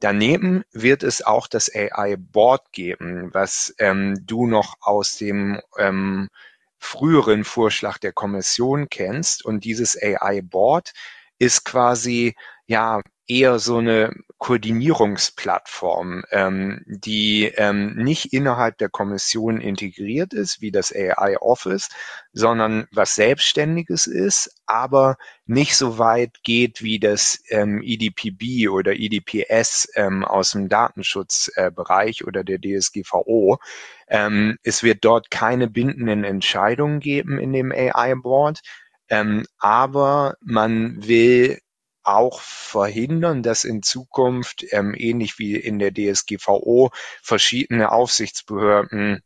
Daneben 0.00 0.62
wird 0.72 1.02
es 1.02 1.22
auch 1.22 1.48
das 1.48 1.70
AI 1.74 2.16
Board 2.16 2.72
geben, 2.72 3.30
was 3.32 3.74
ähm, 3.78 4.16
du 4.24 4.46
noch 4.46 4.76
aus 4.80 5.16
dem 5.16 5.60
ähm, 5.76 6.28
früheren 6.78 7.44
Vorschlag 7.44 7.98
der 7.98 8.12
Kommission 8.12 8.88
kennst. 8.88 9.44
Und 9.44 9.64
dieses 9.64 9.96
AI 10.00 10.40
Board 10.42 10.92
ist 11.38 11.64
quasi 11.64 12.34
ja 12.66 13.02
eher 13.28 13.58
so 13.58 13.76
eine 13.76 14.14
Koordinierungsplattform, 14.38 16.24
ähm, 16.30 16.82
die 16.86 17.44
ähm, 17.44 17.94
nicht 17.94 18.32
innerhalb 18.32 18.78
der 18.78 18.88
Kommission 18.88 19.60
integriert 19.60 20.32
ist, 20.32 20.62
wie 20.62 20.70
das 20.70 20.94
AI 20.94 21.36
Office, 21.40 21.90
sondern 22.32 22.86
was 22.90 23.14
Selbstständiges 23.14 24.06
ist, 24.06 24.62
aber 24.66 25.18
nicht 25.44 25.76
so 25.76 25.98
weit 25.98 26.42
geht 26.42 26.82
wie 26.82 26.98
das 26.98 27.40
ähm, 27.50 27.82
EDPB 27.84 28.68
oder 28.68 28.94
EDPS 28.94 29.88
ähm, 29.94 30.24
aus 30.24 30.52
dem 30.52 30.70
Datenschutzbereich 30.70 32.22
äh, 32.22 32.24
oder 32.24 32.44
der 32.44 32.58
DSGVO. 32.60 33.58
Ähm, 34.08 34.56
es 34.62 34.82
wird 34.82 35.04
dort 35.04 35.30
keine 35.30 35.68
bindenden 35.68 36.24
Entscheidungen 36.24 37.00
geben 37.00 37.38
in 37.38 37.52
dem 37.52 37.72
AI 37.72 38.14
Board. 38.14 38.60
Ähm, 39.10 39.44
aber 39.58 40.36
man 40.40 41.06
will 41.06 41.58
auch 42.02 42.40
verhindern, 42.40 43.42
dass 43.42 43.64
in 43.64 43.82
Zukunft, 43.82 44.64
ähm, 44.70 44.94
ähnlich 44.96 45.38
wie 45.38 45.56
in 45.56 45.78
der 45.78 45.92
DSGVO, 45.92 46.90
verschiedene 47.22 47.92
Aufsichtsbehörden 47.92 49.22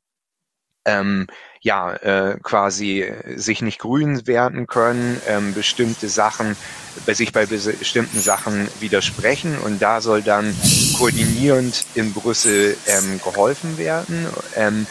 ähm, 0.84 1.26
ja 1.60 1.94
äh, 1.94 2.38
quasi 2.42 3.12
sich 3.36 3.62
nicht 3.62 3.78
grün 3.78 4.26
werden 4.26 4.66
können, 4.66 5.20
ähm, 5.28 5.54
bestimmte 5.54 6.08
Sachen 6.08 6.56
bei 7.06 7.14
sich 7.14 7.32
bei 7.32 7.46
bestimmten 7.46 8.20
Sachen 8.20 8.68
widersprechen 8.80 9.58
und 9.58 9.80
da 9.80 10.00
soll 10.00 10.22
dann 10.22 10.54
koordinierend 10.98 11.86
in 11.94 12.12
Brüssel 12.12 12.76
ähm, 12.86 13.20
geholfen 13.22 13.78
werden. 13.78 14.26
Ähm, 14.56 14.86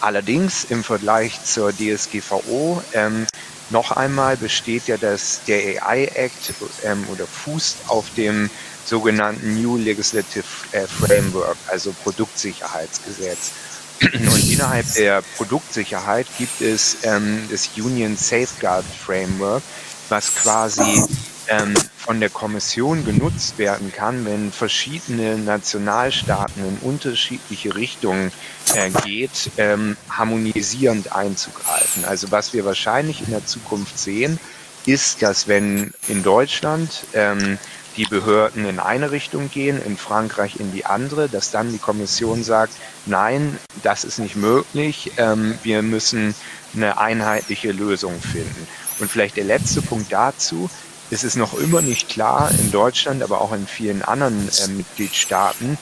allerdings 0.00 0.64
im 0.64 0.84
Vergleich 0.84 1.42
zur 1.44 1.72
DSGVO 1.72 2.82
ähm, 2.92 3.26
noch 3.70 3.90
einmal 3.92 4.36
besteht 4.36 4.86
ja 4.86 4.96
das, 4.96 5.40
der 5.46 5.84
AI 5.86 6.04
Act 6.14 6.54
ähm, 6.84 7.04
oder 7.12 7.26
fußt 7.26 7.76
auf 7.88 8.06
dem 8.16 8.50
sogenannten 8.84 9.60
New 9.60 9.76
Legislative 9.76 10.44
äh, 10.72 10.86
Framework, 10.86 11.56
also 11.66 11.92
Produktsicherheitsgesetz. 12.04 13.52
Und 14.02 14.50
innerhalb 14.50 14.92
der 14.94 15.22
Produktsicherheit 15.36 16.26
gibt 16.38 16.60
es 16.60 16.98
ähm, 17.02 17.48
das 17.50 17.70
Union 17.76 18.16
Safeguard 18.16 18.84
Framework, 19.04 19.62
was 20.08 20.34
quasi 20.34 21.02
ähm, 21.48 21.74
von 22.06 22.20
der 22.20 22.30
Kommission 22.30 23.04
genutzt 23.04 23.58
werden 23.58 23.92
kann, 23.92 24.24
wenn 24.24 24.52
verschiedene 24.52 25.36
Nationalstaaten 25.38 26.62
in 26.64 26.88
unterschiedliche 26.88 27.74
Richtungen 27.74 28.30
äh, 28.74 28.90
geht, 29.04 29.50
ähm, 29.56 29.96
harmonisierend 30.08 31.12
einzugreifen. 31.12 32.04
Also 32.04 32.30
was 32.30 32.52
wir 32.52 32.64
wahrscheinlich 32.64 33.22
in 33.22 33.32
der 33.32 33.44
Zukunft 33.44 33.98
sehen, 33.98 34.38
ist, 34.86 35.20
dass 35.20 35.48
wenn 35.48 35.92
in 36.06 36.22
Deutschland 36.22 37.06
ähm, 37.12 37.58
die 37.96 38.04
Behörden 38.04 38.66
in 38.66 38.78
eine 38.78 39.10
Richtung 39.10 39.50
gehen, 39.50 39.82
in 39.82 39.96
Frankreich 39.96 40.60
in 40.60 40.72
die 40.72 40.86
andere, 40.86 41.28
dass 41.28 41.50
dann 41.50 41.72
die 41.72 41.78
Kommission 41.78 42.44
sagt, 42.44 42.74
nein, 43.06 43.58
das 43.82 44.04
ist 44.04 44.20
nicht 44.20 44.36
möglich, 44.36 45.10
ähm, 45.16 45.58
wir 45.64 45.82
müssen 45.82 46.36
eine 46.72 46.98
einheitliche 46.98 47.72
Lösung 47.72 48.20
finden. 48.20 48.68
Und 49.00 49.10
vielleicht 49.10 49.36
der 49.36 49.44
letzte 49.44 49.82
Punkt 49.82 50.12
dazu, 50.12 50.70
es 51.10 51.24
ist 51.24 51.36
noch 51.36 51.54
immer 51.54 51.82
nicht 51.82 52.08
klar 52.08 52.50
in 52.58 52.70
Deutschland, 52.72 53.22
aber 53.22 53.40
auch 53.40 53.52
in 53.52 53.66
vielen 53.66 54.02
anderen 54.02 54.48
äh, 54.48 54.68
Mitgliedstaaten, 54.68 55.78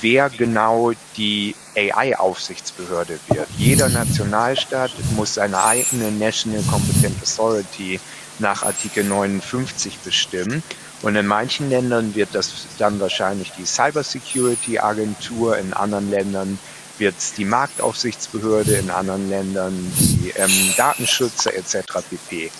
wer 0.00 0.30
genau 0.30 0.92
die 1.16 1.54
AI-Aufsichtsbehörde 1.76 3.18
wird. 3.28 3.48
Jeder 3.56 3.88
Nationalstaat 3.88 4.90
muss 5.16 5.34
seine 5.34 5.62
eigene 5.62 6.10
National 6.10 6.62
Competent 6.62 7.22
Authority 7.22 8.00
nach 8.38 8.64
Artikel 8.64 9.04
59 9.04 9.98
bestimmen. 9.98 10.62
Und 11.02 11.16
in 11.16 11.26
manchen 11.26 11.70
Ländern 11.70 12.14
wird 12.14 12.30
das 12.32 12.66
dann 12.78 12.98
wahrscheinlich 12.98 13.52
die 13.52 13.66
Cybersecurity 13.66 14.78
Agentur, 14.78 15.58
in 15.58 15.72
anderen 15.72 16.10
Ländern 16.10 16.58
wird 16.98 17.16
es 17.18 17.34
die 17.34 17.44
Marktaufsichtsbehörde, 17.44 18.74
in 18.74 18.90
anderen 18.90 19.28
Ländern 19.28 19.92
die 19.98 20.32
ähm, 20.36 20.74
Datenschützer 20.76 21.54
etc. 21.54 21.76
pp 22.08 22.50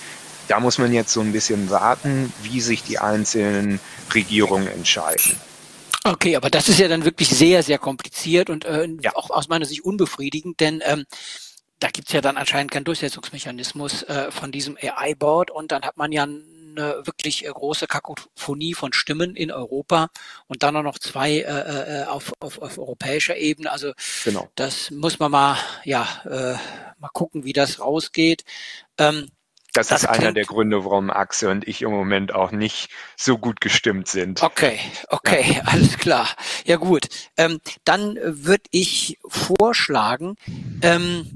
da 0.48 0.60
muss 0.60 0.78
man 0.78 0.92
jetzt 0.92 1.12
so 1.12 1.20
ein 1.20 1.32
bisschen 1.32 1.70
warten, 1.70 2.32
wie 2.42 2.60
sich 2.60 2.82
die 2.82 2.98
einzelnen 2.98 3.80
Regierungen 4.14 4.68
entscheiden. 4.68 5.36
Okay, 6.04 6.36
aber 6.36 6.50
das 6.50 6.68
ist 6.68 6.78
ja 6.78 6.88
dann 6.88 7.06
wirklich 7.06 7.30
sehr, 7.30 7.62
sehr 7.62 7.78
kompliziert 7.78 8.50
und 8.50 8.66
äh, 8.66 8.88
ja. 9.00 9.16
auch 9.16 9.30
aus 9.30 9.48
meiner 9.48 9.64
Sicht 9.64 9.84
unbefriedigend, 9.84 10.60
denn 10.60 10.82
ähm, 10.84 11.06
da 11.80 11.88
gibt's 11.88 12.12
ja 12.12 12.20
dann 12.20 12.36
anscheinend 12.36 12.70
keinen 12.70 12.84
Durchsetzungsmechanismus 12.84 14.02
äh, 14.04 14.30
von 14.30 14.52
diesem 14.52 14.76
AI-Board 14.80 15.50
und 15.50 15.72
dann 15.72 15.82
hat 15.82 15.96
man 15.96 16.12
ja 16.12 16.24
eine 16.24 17.06
wirklich 17.06 17.46
äh, 17.46 17.48
große 17.48 17.86
Kakophonie 17.86 18.74
von 18.74 18.92
Stimmen 18.92 19.34
in 19.34 19.50
Europa 19.50 20.08
und 20.46 20.62
dann 20.62 20.76
auch 20.76 20.82
noch 20.82 20.98
zwei 20.98 21.38
äh, 21.38 22.02
äh, 22.02 22.04
auf, 22.04 22.32
auf, 22.40 22.60
auf 22.60 22.78
europäischer 22.78 23.36
Ebene. 23.36 23.70
Also 23.70 23.92
genau. 24.24 24.48
das 24.56 24.90
muss 24.90 25.18
man 25.18 25.30
mal, 25.30 25.56
ja, 25.84 26.06
äh, 26.24 26.56
mal 26.98 27.10
gucken, 27.12 27.44
wie 27.44 27.52
das 27.52 27.80
rausgeht. 27.80 28.44
Ähm, 28.98 29.28
das, 29.74 29.88
das 29.88 30.04
ist 30.04 30.08
einer 30.08 30.32
der 30.32 30.44
Gründe, 30.44 30.84
warum 30.84 31.10
Axel 31.10 31.50
und 31.50 31.66
ich 31.66 31.82
im 31.82 31.90
Moment 31.90 32.32
auch 32.32 32.52
nicht 32.52 32.90
so 33.16 33.38
gut 33.38 33.60
gestimmt 33.60 34.08
sind. 34.08 34.42
Okay, 34.42 34.78
okay, 35.08 35.60
alles 35.66 35.98
klar. 35.98 36.28
Ja 36.64 36.76
gut, 36.76 37.08
ähm, 37.36 37.60
dann 37.84 38.16
würde 38.22 38.62
ich 38.70 39.18
vorschlagen, 39.26 40.36
ähm, 40.82 41.26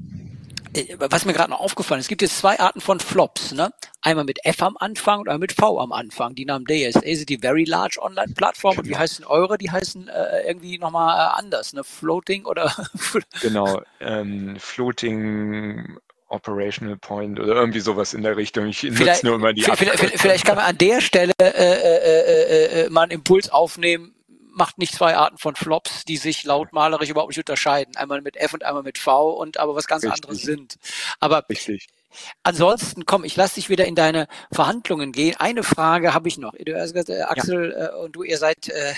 äh, 0.73 0.97
was 0.99 1.25
mir 1.25 1.33
gerade 1.33 1.51
noch 1.51 1.61
aufgefallen 1.61 1.99
ist, 1.99 2.05
es 2.05 2.09
gibt 2.09 2.23
jetzt 2.23 2.39
zwei 2.39 2.61
Arten 2.61 2.81
von 2.81 3.01
Flops, 3.01 3.53
ne? 3.53 3.73
Einmal 4.03 4.25
mit 4.25 4.45
F 4.45 4.63
am 4.63 4.77
Anfang 4.79 5.21
und 5.21 5.29
einmal 5.29 5.41
mit 5.41 5.53
V 5.53 5.81
am 5.81 5.91
Anfang. 5.91 6.37
Die 6.37 6.45
Namen 6.45 6.65
DSA 6.65 7.01
sind 7.03 7.29
die 7.29 7.39
Very 7.39 7.65
Large 7.65 7.99
Online 8.01 8.33
Plattform 8.35 8.73
genau. 8.73 8.81
und 8.81 8.87
wie 8.87 8.91
genau. 8.91 9.01
heißen 9.01 9.25
eure? 9.25 9.59
Die 9.59 9.71
heißen 9.73 10.09
äh, 10.09 10.47
irgendwie 10.47 10.79
nochmal 10.79 11.19
äh, 11.19 11.39
anders, 11.39 11.73
ne? 11.73 11.83
Floating 11.83 12.45
oder? 12.45 12.73
genau, 13.41 13.83
ähm, 14.01 14.57
Floating 14.61 15.99
Operational 16.29 16.97
Point 16.97 17.41
oder 17.41 17.55
irgendwie 17.55 17.81
sowas 17.81 18.15
in 18.15 18.23
der 18.23 18.37
Richtung. 18.37 18.67
Ich 18.67 18.83
nutze 18.83 19.27
nur 19.27 19.37
immer 19.37 19.53
die 19.53 19.63
vielleicht, 19.63 20.21
vielleicht, 20.21 20.45
kann 20.45 20.57
man 20.57 20.67
an 20.67 20.79
der 20.79 21.01
Stelle 21.01 21.33
äh, 21.41 21.47
äh, 21.47 22.83
äh, 22.83 22.85
äh, 22.85 22.91
mal 22.91 23.03
einen 23.03 23.13
Impuls 23.13 23.51
aufnehmen, 23.51 24.15
macht 24.53 24.79
nicht 24.79 24.95
zwei 24.95 25.17
Arten 25.17 25.39
von 25.39 25.57
Flops, 25.57 26.05
die 26.05 26.17
sich 26.17 26.45
lautmalerisch 26.45 27.09
überhaupt 27.09 27.31
nicht 27.31 27.39
unterscheiden. 27.39 27.97
Einmal 27.97 28.21
mit 28.21 28.37
F 28.37 28.53
und 28.53 28.65
einmal 28.65 28.83
mit 28.83 28.99
V 28.99 29.31
und 29.31 29.59
aber 29.59 29.75
was 29.75 29.87
ganz 29.87 30.05
Richtig. 30.05 30.25
anderes 30.25 30.43
sind. 30.43 30.77
Aber 31.21 31.49
Richtig. 31.49 31.89
Ansonsten, 32.43 33.07
komm, 33.07 33.25
ich 33.25 33.37
lasse 33.37 33.57
dich 33.57 33.69
wieder 33.69 33.87
in 33.87 33.95
deine 33.95 34.29
Verhandlungen 34.53 35.13
gehen. 35.13 35.37
Eine 35.39 35.63
Frage 35.63 36.15
habe 36.15 36.29
ich 36.29 36.39
noch. 36.39 36.53
Du 36.59 36.75
hast 36.79 36.93
gesagt, 36.93 37.11
äh, 37.11 37.23
Axel 37.23 37.73
ja. 37.73 37.89
äh, 37.89 38.05
und 38.05 38.17
du, 38.17 38.23
ihr 38.23 38.39
seid 38.39 38.69
äh, 38.69 38.95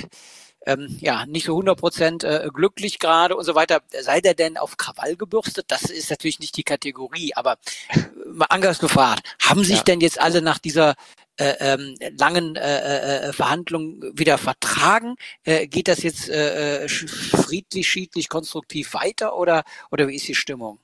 ähm, 0.66 0.98
ja 1.00 1.26
nicht 1.26 1.46
so 1.46 1.52
100 1.52 1.78
Prozent 1.78 2.24
äh, 2.24 2.48
glücklich 2.52 2.98
gerade 2.98 3.36
und 3.36 3.44
so 3.44 3.54
weiter. 3.54 3.80
Seid 4.00 4.24
ihr 4.24 4.34
denn 4.34 4.56
auf 4.56 4.76
Krawall 4.76 5.16
gebürstet? 5.16 5.66
Das 5.68 5.84
ist 5.84 6.10
natürlich 6.10 6.40
nicht 6.40 6.56
die 6.56 6.62
Kategorie, 6.62 7.32
aber 7.34 7.58
äh, 7.88 7.98
mal 8.26 8.46
anders 8.50 8.78
gefragt, 8.78 9.36
haben 9.42 9.64
sich 9.64 9.78
ja. 9.78 9.82
denn 9.84 10.00
jetzt 10.00 10.20
alle 10.20 10.42
nach 10.42 10.58
dieser 10.58 10.94
äh, 11.38 11.54
ähm, 11.60 11.94
langen 12.18 12.56
äh, 12.56 12.60
äh, 12.60 13.28
äh 13.28 13.32
Verhandlungen 13.32 14.02
wieder 14.14 14.38
vertragen? 14.38 15.16
Äh, 15.44 15.66
geht 15.66 15.88
das 15.88 16.02
jetzt 16.02 16.28
äh, 16.28 16.88
friedlich, 16.88 17.88
schiedlich, 17.88 18.28
konstruktiv 18.28 18.94
weiter 18.94 19.36
oder, 19.36 19.64
oder 19.90 20.08
wie 20.08 20.16
ist 20.16 20.28
die 20.28 20.34
Stimmung? 20.34 20.78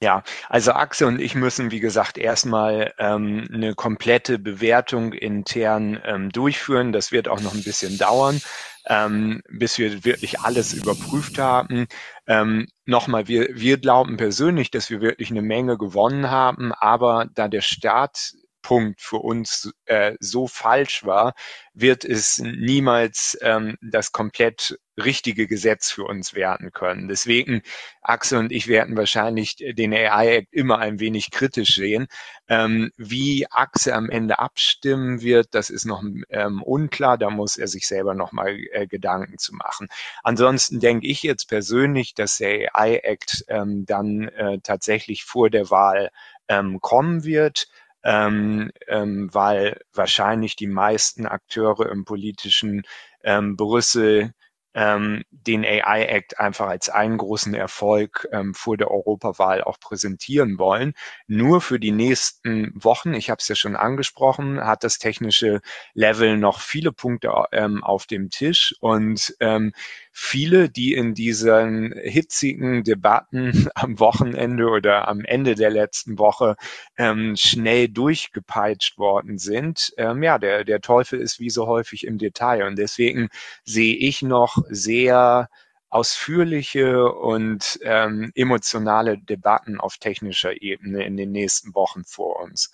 Ja, 0.00 0.22
also 0.48 0.72
Axel 0.72 1.08
und 1.08 1.20
ich 1.20 1.34
müssen, 1.34 1.72
wie 1.72 1.80
gesagt, 1.80 2.18
erstmal 2.18 2.94
ähm, 2.98 3.48
eine 3.52 3.74
komplette 3.74 4.38
Bewertung 4.38 5.12
intern 5.12 6.00
ähm, 6.04 6.30
durchführen. 6.30 6.92
Das 6.92 7.10
wird 7.10 7.26
auch 7.26 7.40
noch 7.40 7.52
ein 7.52 7.64
bisschen 7.64 7.98
dauern 7.98 8.40
ähm, 8.88 9.42
bis 9.48 9.78
wir 9.78 10.04
wirklich 10.04 10.40
alles 10.40 10.72
überprüft 10.72 11.38
haben. 11.38 11.86
Ähm, 12.26 12.66
Nochmal, 12.86 13.28
wir, 13.28 13.48
wir 13.52 13.76
glauben 13.76 14.16
persönlich, 14.16 14.70
dass 14.70 14.88
wir 14.88 15.02
wirklich 15.02 15.30
eine 15.30 15.42
Menge 15.42 15.76
gewonnen 15.76 16.30
haben, 16.30 16.72
aber 16.72 17.28
da 17.34 17.46
der 17.48 17.60
Start 17.60 18.32
Punkt 18.62 19.00
für 19.00 19.18
uns 19.18 19.72
äh, 19.86 20.14
so 20.20 20.46
falsch 20.46 21.04
war, 21.04 21.34
wird 21.74 22.04
es 22.04 22.38
niemals 22.38 23.38
ähm, 23.40 23.76
das 23.80 24.12
komplett 24.12 24.78
richtige 24.98 25.46
Gesetz 25.46 25.90
für 25.90 26.04
uns 26.04 26.34
werden 26.34 26.72
können. 26.72 27.08
Deswegen, 27.08 27.62
Axel 28.02 28.38
und 28.38 28.52
ich 28.52 28.66
werden 28.66 28.96
wahrscheinlich 28.96 29.56
den 29.56 29.94
AI-Act 29.94 30.52
immer 30.52 30.78
ein 30.78 30.98
wenig 31.00 31.30
kritisch 31.30 31.76
sehen. 31.76 32.08
Ähm, 32.48 32.90
wie 32.96 33.46
Axel 33.50 33.92
am 33.92 34.10
Ende 34.10 34.38
abstimmen 34.38 35.22
wird, 35.22 35.54
das 35.54 35.70
ist 35.70 35.84
noch 35.84 36.02
ähm, 36.30 36.62
unklar. 36.62 37.16
Da 37.16 37.30
muss 37.30 37.56
er 37.56 37.68
sich 37.68 37.86
selber 37.86 38.14
nochmal 38.14 38.58
äh, 38.72 38.86
Gedanken 38.86 39.38
zu 39.38 39.54
machen. 39.54 39.88
Ansonsten 40.22 40.80
denke 40.80 41.06
ich 41.06 41.22
jetzt 41.22 41.48
persönlich, 41.48 42.14
dass 42.14 42.38
der 42.38 42.76
AI-Act 42.76 43.44
ähm, 43.48 43.86
dann 43.86 44.28
äh, 44.28 44.58
tatsächlich 44.62 45.24
vor 45.24 45.48
der 45.48 45.70
Wahl 45.70 46.10
ähm, 46.48 46.80
kommen 46.80 47.24
wird 47.24 47.68
ähm, 48.04 48.70
ähm, 48.86 49.28
weil 49.32 49.80
wahrscheinlich 49.92 50.56
die 50.56 50.66
meisten 50.66 51.26
Akteure 51.26 51.90
im 51.90 52.04
politischen 52.04 52.82
ähm, 53.24 53.56
Brüssel 53.56 54.32
ähm, 54.74 55.24
den 55.30 55.64
AI 55.64 56.04
Act 56.04 56.38
einfach 56.38 56.68
als 56.68 56.88
einen 56.88 57.18
großen 57.18 57.54
Erfolg 57.54 58.28
ähm, 58.32 58.54
vor 58.54 58.76
der 58.76 58.90
Europawahl 58.90 59.62
auch 59.64 59.80
präsentieren 59.80 60.58
wollen. 60.58 60.92
Nur 61.26 61.60
für 61.60 61.80
die 61.80 61.90
nächsten 61.90 62.70
Wochen, 62.74 63.14
ich 63.14 63.28
habe 63.30 63.38
es 63.40 63.48
ja 63.48 63.56
schon 63.56 63.74
angesprochen, 63.76 64.60
hat 64.64 64.84
das 64.84 64.98
technische 64.98 65.62
Level 65.94 66.36
noch 66.36 66.60
viele 66.60 66.92
Punkte 66.92 67.32
ähm, 67.50 67.82
auf 67.82 68.06
dem 68.06 68.30
Tisch 68.30 68.76
und 68.80 69.34
ähm, 69.40 69.72
viele, 70.20 70.68
die 70.68 70.94
in 70.94 71.14
diesen 71.14 71.94
hitzigen 71.96 72.82
Debatten 72.82 73.68
am 73.76 74.00
Wochenende 74.00 74.66
oder 74.66 75.06
am 75.06 75.24
Ende 75.24 75.54
der 75.54 75.70
letzten 75.70 76.18
Woche 76.18 76.56
ähm, 76.96 77.36
schnell 77.36 77.88
durchgepeitscht 77.88 78.98
worden 78.98 79.38
sind. 79.38 79.92
Ähm, 79.96 80.22
ja, 80.24 80.38
der, 80.38 80.64
der 80.64 80.80
Teufel 80.80 81.20
ist 81.20 81.38
wie 81.38 81.50
so 81.50 81.68
häufig 81.68 82.04
im 82.04 82.18
Detail. 82.18 82.66
Und 82.66 82.76
deswegen 82.76 83.28
sehe 83.64 83.94
ich 83.94 84.22
noch 84.22 84.58
sehr 84.68 85.48
ausführliche 85.88 87.12
und 87.12 87.78
ähm, 87.82 88.32
emotionale 88.34 89.18
Debatten 89.18 89.78
auf 89.78 89.98
technischer 89.98 90.60
Ebene 90.60 91.04
in 91.06 91.16
den 91.16 91.30
nächsten 91.30 91.74
Wochen 91.76 92.02
vor 92.04 92.40
uns. 92.40 92.72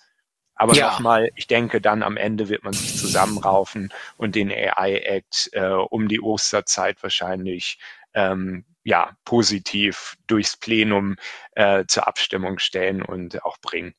Aber 0.55 0.73
ja. 0.73 0.91
nochmal, 0.91 1.29
ich 1.35 1.47
denke, 1.47 1.81
dann 1.81 2.01
am 2.01 2.17
Ende 2.17 2.49
wird 2.49 2.63
man 2.63 2.73
sich 2.73 2.97
zusammenraufen 2.97 3.91
und 4.17 4.35
den 4.35 4.51
AI-Act 4.51 5.49
äh, 5.53 5.67
um 5.67 6.07
die 6.07 6.21
Osterzeit 6.21 7.03
wahrscheinlich 7.03 7.77
ähm, 8.13 8.65
ja 8.83 9.17
positiv 9.25 10.15
durchs 10.27 10.55
Plenum 10.57 11.17
äh, 11.51 11.83
zur 11.87 12.07
Abstimmung 12.07 12.59
stellen 12.59 13.01
und 13.01 13.43
auch 13.43 13.57
bringen. 13.59 13.93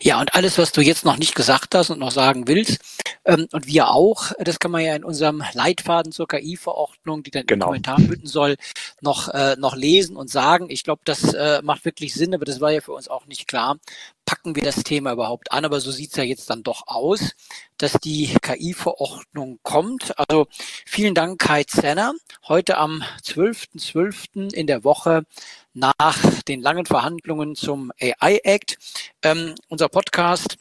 Ja, 0.00 0.20
und 0.20 0.34
alles, 0.34 0.58
was 0.58 0.72
du 0.72 0.80
jetzt 0.80 1.04
noch 1.04 1.16
nicht 1.16 1.34
gesagt 1.34 1.74
hast 1.74 1.90
und 1.90 1.98
noch 1.98 2.10
sagen 2.10 2.46
willst, 2.46 2.80
ähm, 3.24 3.48
und 3.52 3.66
wir 3.66 3.88
auch, 3.88 4.32
das 4.38 4.58
kann 4.58 4.70
man 4.70 4.84
ja 4.84 4.94
in 4.94 5.04
unserem 5.04 5.42
Leitfaden 5.54 6.12
zur 6.12 6.28
KI-Verordnung, 6.28 7.22
die 7.22 7.30
dann 7.30 7.46
genau. 7.46 7.66
im 7.66 7.68
Kommentar 7.68 7.96
bünden 7.96 8.26
soll, 8.26 8.56
noch, 9.00 9.28
äh, 9.28 9.56
noch 9.56 9.74
lesen 9.74 10.16
und 10.16 10.30
sagen. 10.30 10.66
Ich 10.68 10.84
glaube, 10.84 11.02
das 11.04 11.32
äh, 11.32 11.62
macht 11.62 11.84
wirklich 11.84 12.14
Sinn, 12.14 12.34
aber 12.34 12.44
das 12.44 12.60
war 12.60 12.70
ja 12.70 12.80
für 12.80 12.92
uns 12.92 13.08
auch 13.08 13.26
nicht 13.26 13.48
klar. 13.48 13.78
Packen 14.26 14.56
wir 14.56 14.62
das 14.62 14.84
Thema 14.84 15.12
überhaupt 15.12 15.52
an? 15.52 15.64
Aber 15.64 15.80
so 15.80 15.90
sieht's 15.90 16.16
ja 16.16 16.24
jetzt 16.24 16.48
dann 16.50 16.62
doch 16.62 16.86
aus, 16.86 17.34
dass 17.76 17.92
die 17.92 18.34
KI-Verordnung 18.40 19.58
kommt. 19.62 20.18
Also 20.18 20.46
vielen 20.86 21.14
Dank, 21.14 21.40
Kai 21.40 21.64
Zenner. 21.64 22.14
Heute 22.48 22.78
am 22.78 23.02
12.12. 23.22 23.94
.12. 23.94 24.54
in 24.54 24.66
der 24.66 24.84
Woche 24.84 25.24
nach 25.72 26.16
den 26.48 26.62
langen 26.62 26.86
Verhandlungen 26.86 27.54
zum 27.56 27.92
AI-Act. 28.00 28.78
Ähm, 29.22 29.54
unser 29.68 29.88
Podcast 29.88 30.56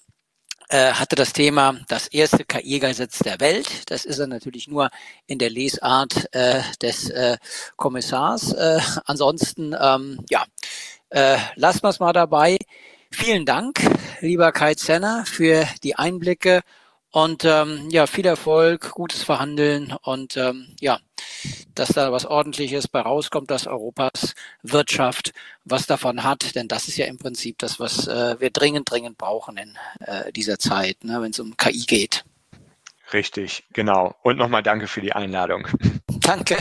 äh, 0.70 0.94
hatte 0.94 1.16
das 1.16 1.34
Thema 1.34 1.80
das 1.88 2.08
erste 2.08 2.46
KI-Gesetz 2.46 3.20
der 3.20 3.40
Welt. 3.40 3.92
Das 3.92 4.06
ist 4.06 4.20
er 4.20 4.28
natürlich 4.28 4.68
nur 4.68 4.90
in 5.28 5.38
der 5.38 5.50
Lesart 5.50 6.34
äh, 6.34 6.62
des 6.82 7.10
äh, 7.10 7.38
Kommissars. 7.76 8.54
Äh, 8.54 8.80
ansonsten, 9.06 9.76
ähm, 9.80 10.26
ja, 10.30 10.46
äh, 11.10 11.38
lassen 11.56 11.84
wir 11.84 11.90
es 11.90 12.00
mal 12.00 12.14
dabei. 12.14 12.58
Vielen 13.14 13.46
Dank, 13.46 13.80
lieber 14.22 14.52
Kai 14.52 14.74
Zenner, 14.74 15.24
für 15.26 15.66
die 15.84 15.96
Einblicke 15.96 16.62
und 17.12 17.46
ähm, 17.46 17.88
ja, 17.90 18.08
viel 18.08 18.26
Erfolg, 18.26 18.92
gutes 18.92 19.24
Verhandeln 19.24 19.96
und 20.02 20.36
ähm, 20.36 20.76
ja, 20.82 21.00
dass 21.76 21.90
da 21.90 22.12
was 22.12 22.26
Ordentliches 22.26 22.88
bei 22.88 23.00
rauskommt, 23.00 23.52
dass 23.52 23.68
Europas 23.68 24.34
Wirtschaft 24.64 25.32
was 25.64 25.86
davon 25.86 26.24
hat, 26.24 26.56
denn 26.56 26.68
das 26.68 26.88
ist 26.88 26.98
ja 26.98 27.06
im 27.06 27.20
Prinzip 27.20 27.60
das, 27.60 27.80
was 27.80 28.08
äh, 28.08 28.40
wir 28.42 28.50
dringend, 28.50 28.90
dringend 28.90 29.18
brauchen 29.18 29.58
in 29.58 29.78
äh, 30.00 30.32
dieser 30.34 30.58
Zeit, 30.58 31.04
ne, 31.04 31.22
wenn 31.22 31.32
es 31.32 31.40
um 31.40 31.56
KI 31.56 31.86
geht. 31.86 32.26
Richtig, 33.14 33.64
genau. 33.74 34.16
Und 34.24 34.38
nochmal 34.38 34.64
danke 34.64 34.88
für 34.88 35.02
die 35.02 35.14
Einladung. 35.14 35.68
Danke. 36.08 36.58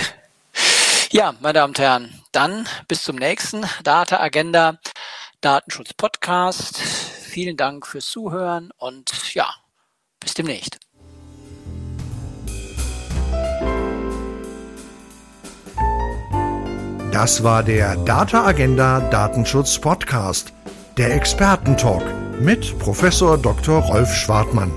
Ja, 1.11 1.35
meine 1.41 1.55
Damen 1.55 1.71
und 1.71 1.79
Herren, 1.79 2.23
dann 2.31 2.69
bis 2.89 3.03
zum 3.05 3.17
nächsten 3.17 3.65
Data 3.85 4.21
Agenda 4.21 4.79
Datenschutz 5.43 5.93
Podcast. 5.95 6.79
Vielen 6.79 7.57
Dank 7.57 7.85
fürs 7.85 8.07
Zuhören 8.07 8.71
und 8.79 9.35
ja, 9.35 9.53
bis 10.21 10.35
demnächst. 10.35 10.79
Das 17.11 17.43
war 17.43 17.65
der 17.65 17.97
Data 18.05 18.47
Agenda 18.47 19.01
Datenschutz 19.11 19.81
Podcast, 19.81 20.53
der 20.97 21.13
Expertentalk 21.15 22.05
mit 22.41 22.79
Professor 22.79 23.37
Dr. 23.37 23.81
Rolf 23.83 24.15
Schwartmann. 24.15 24.73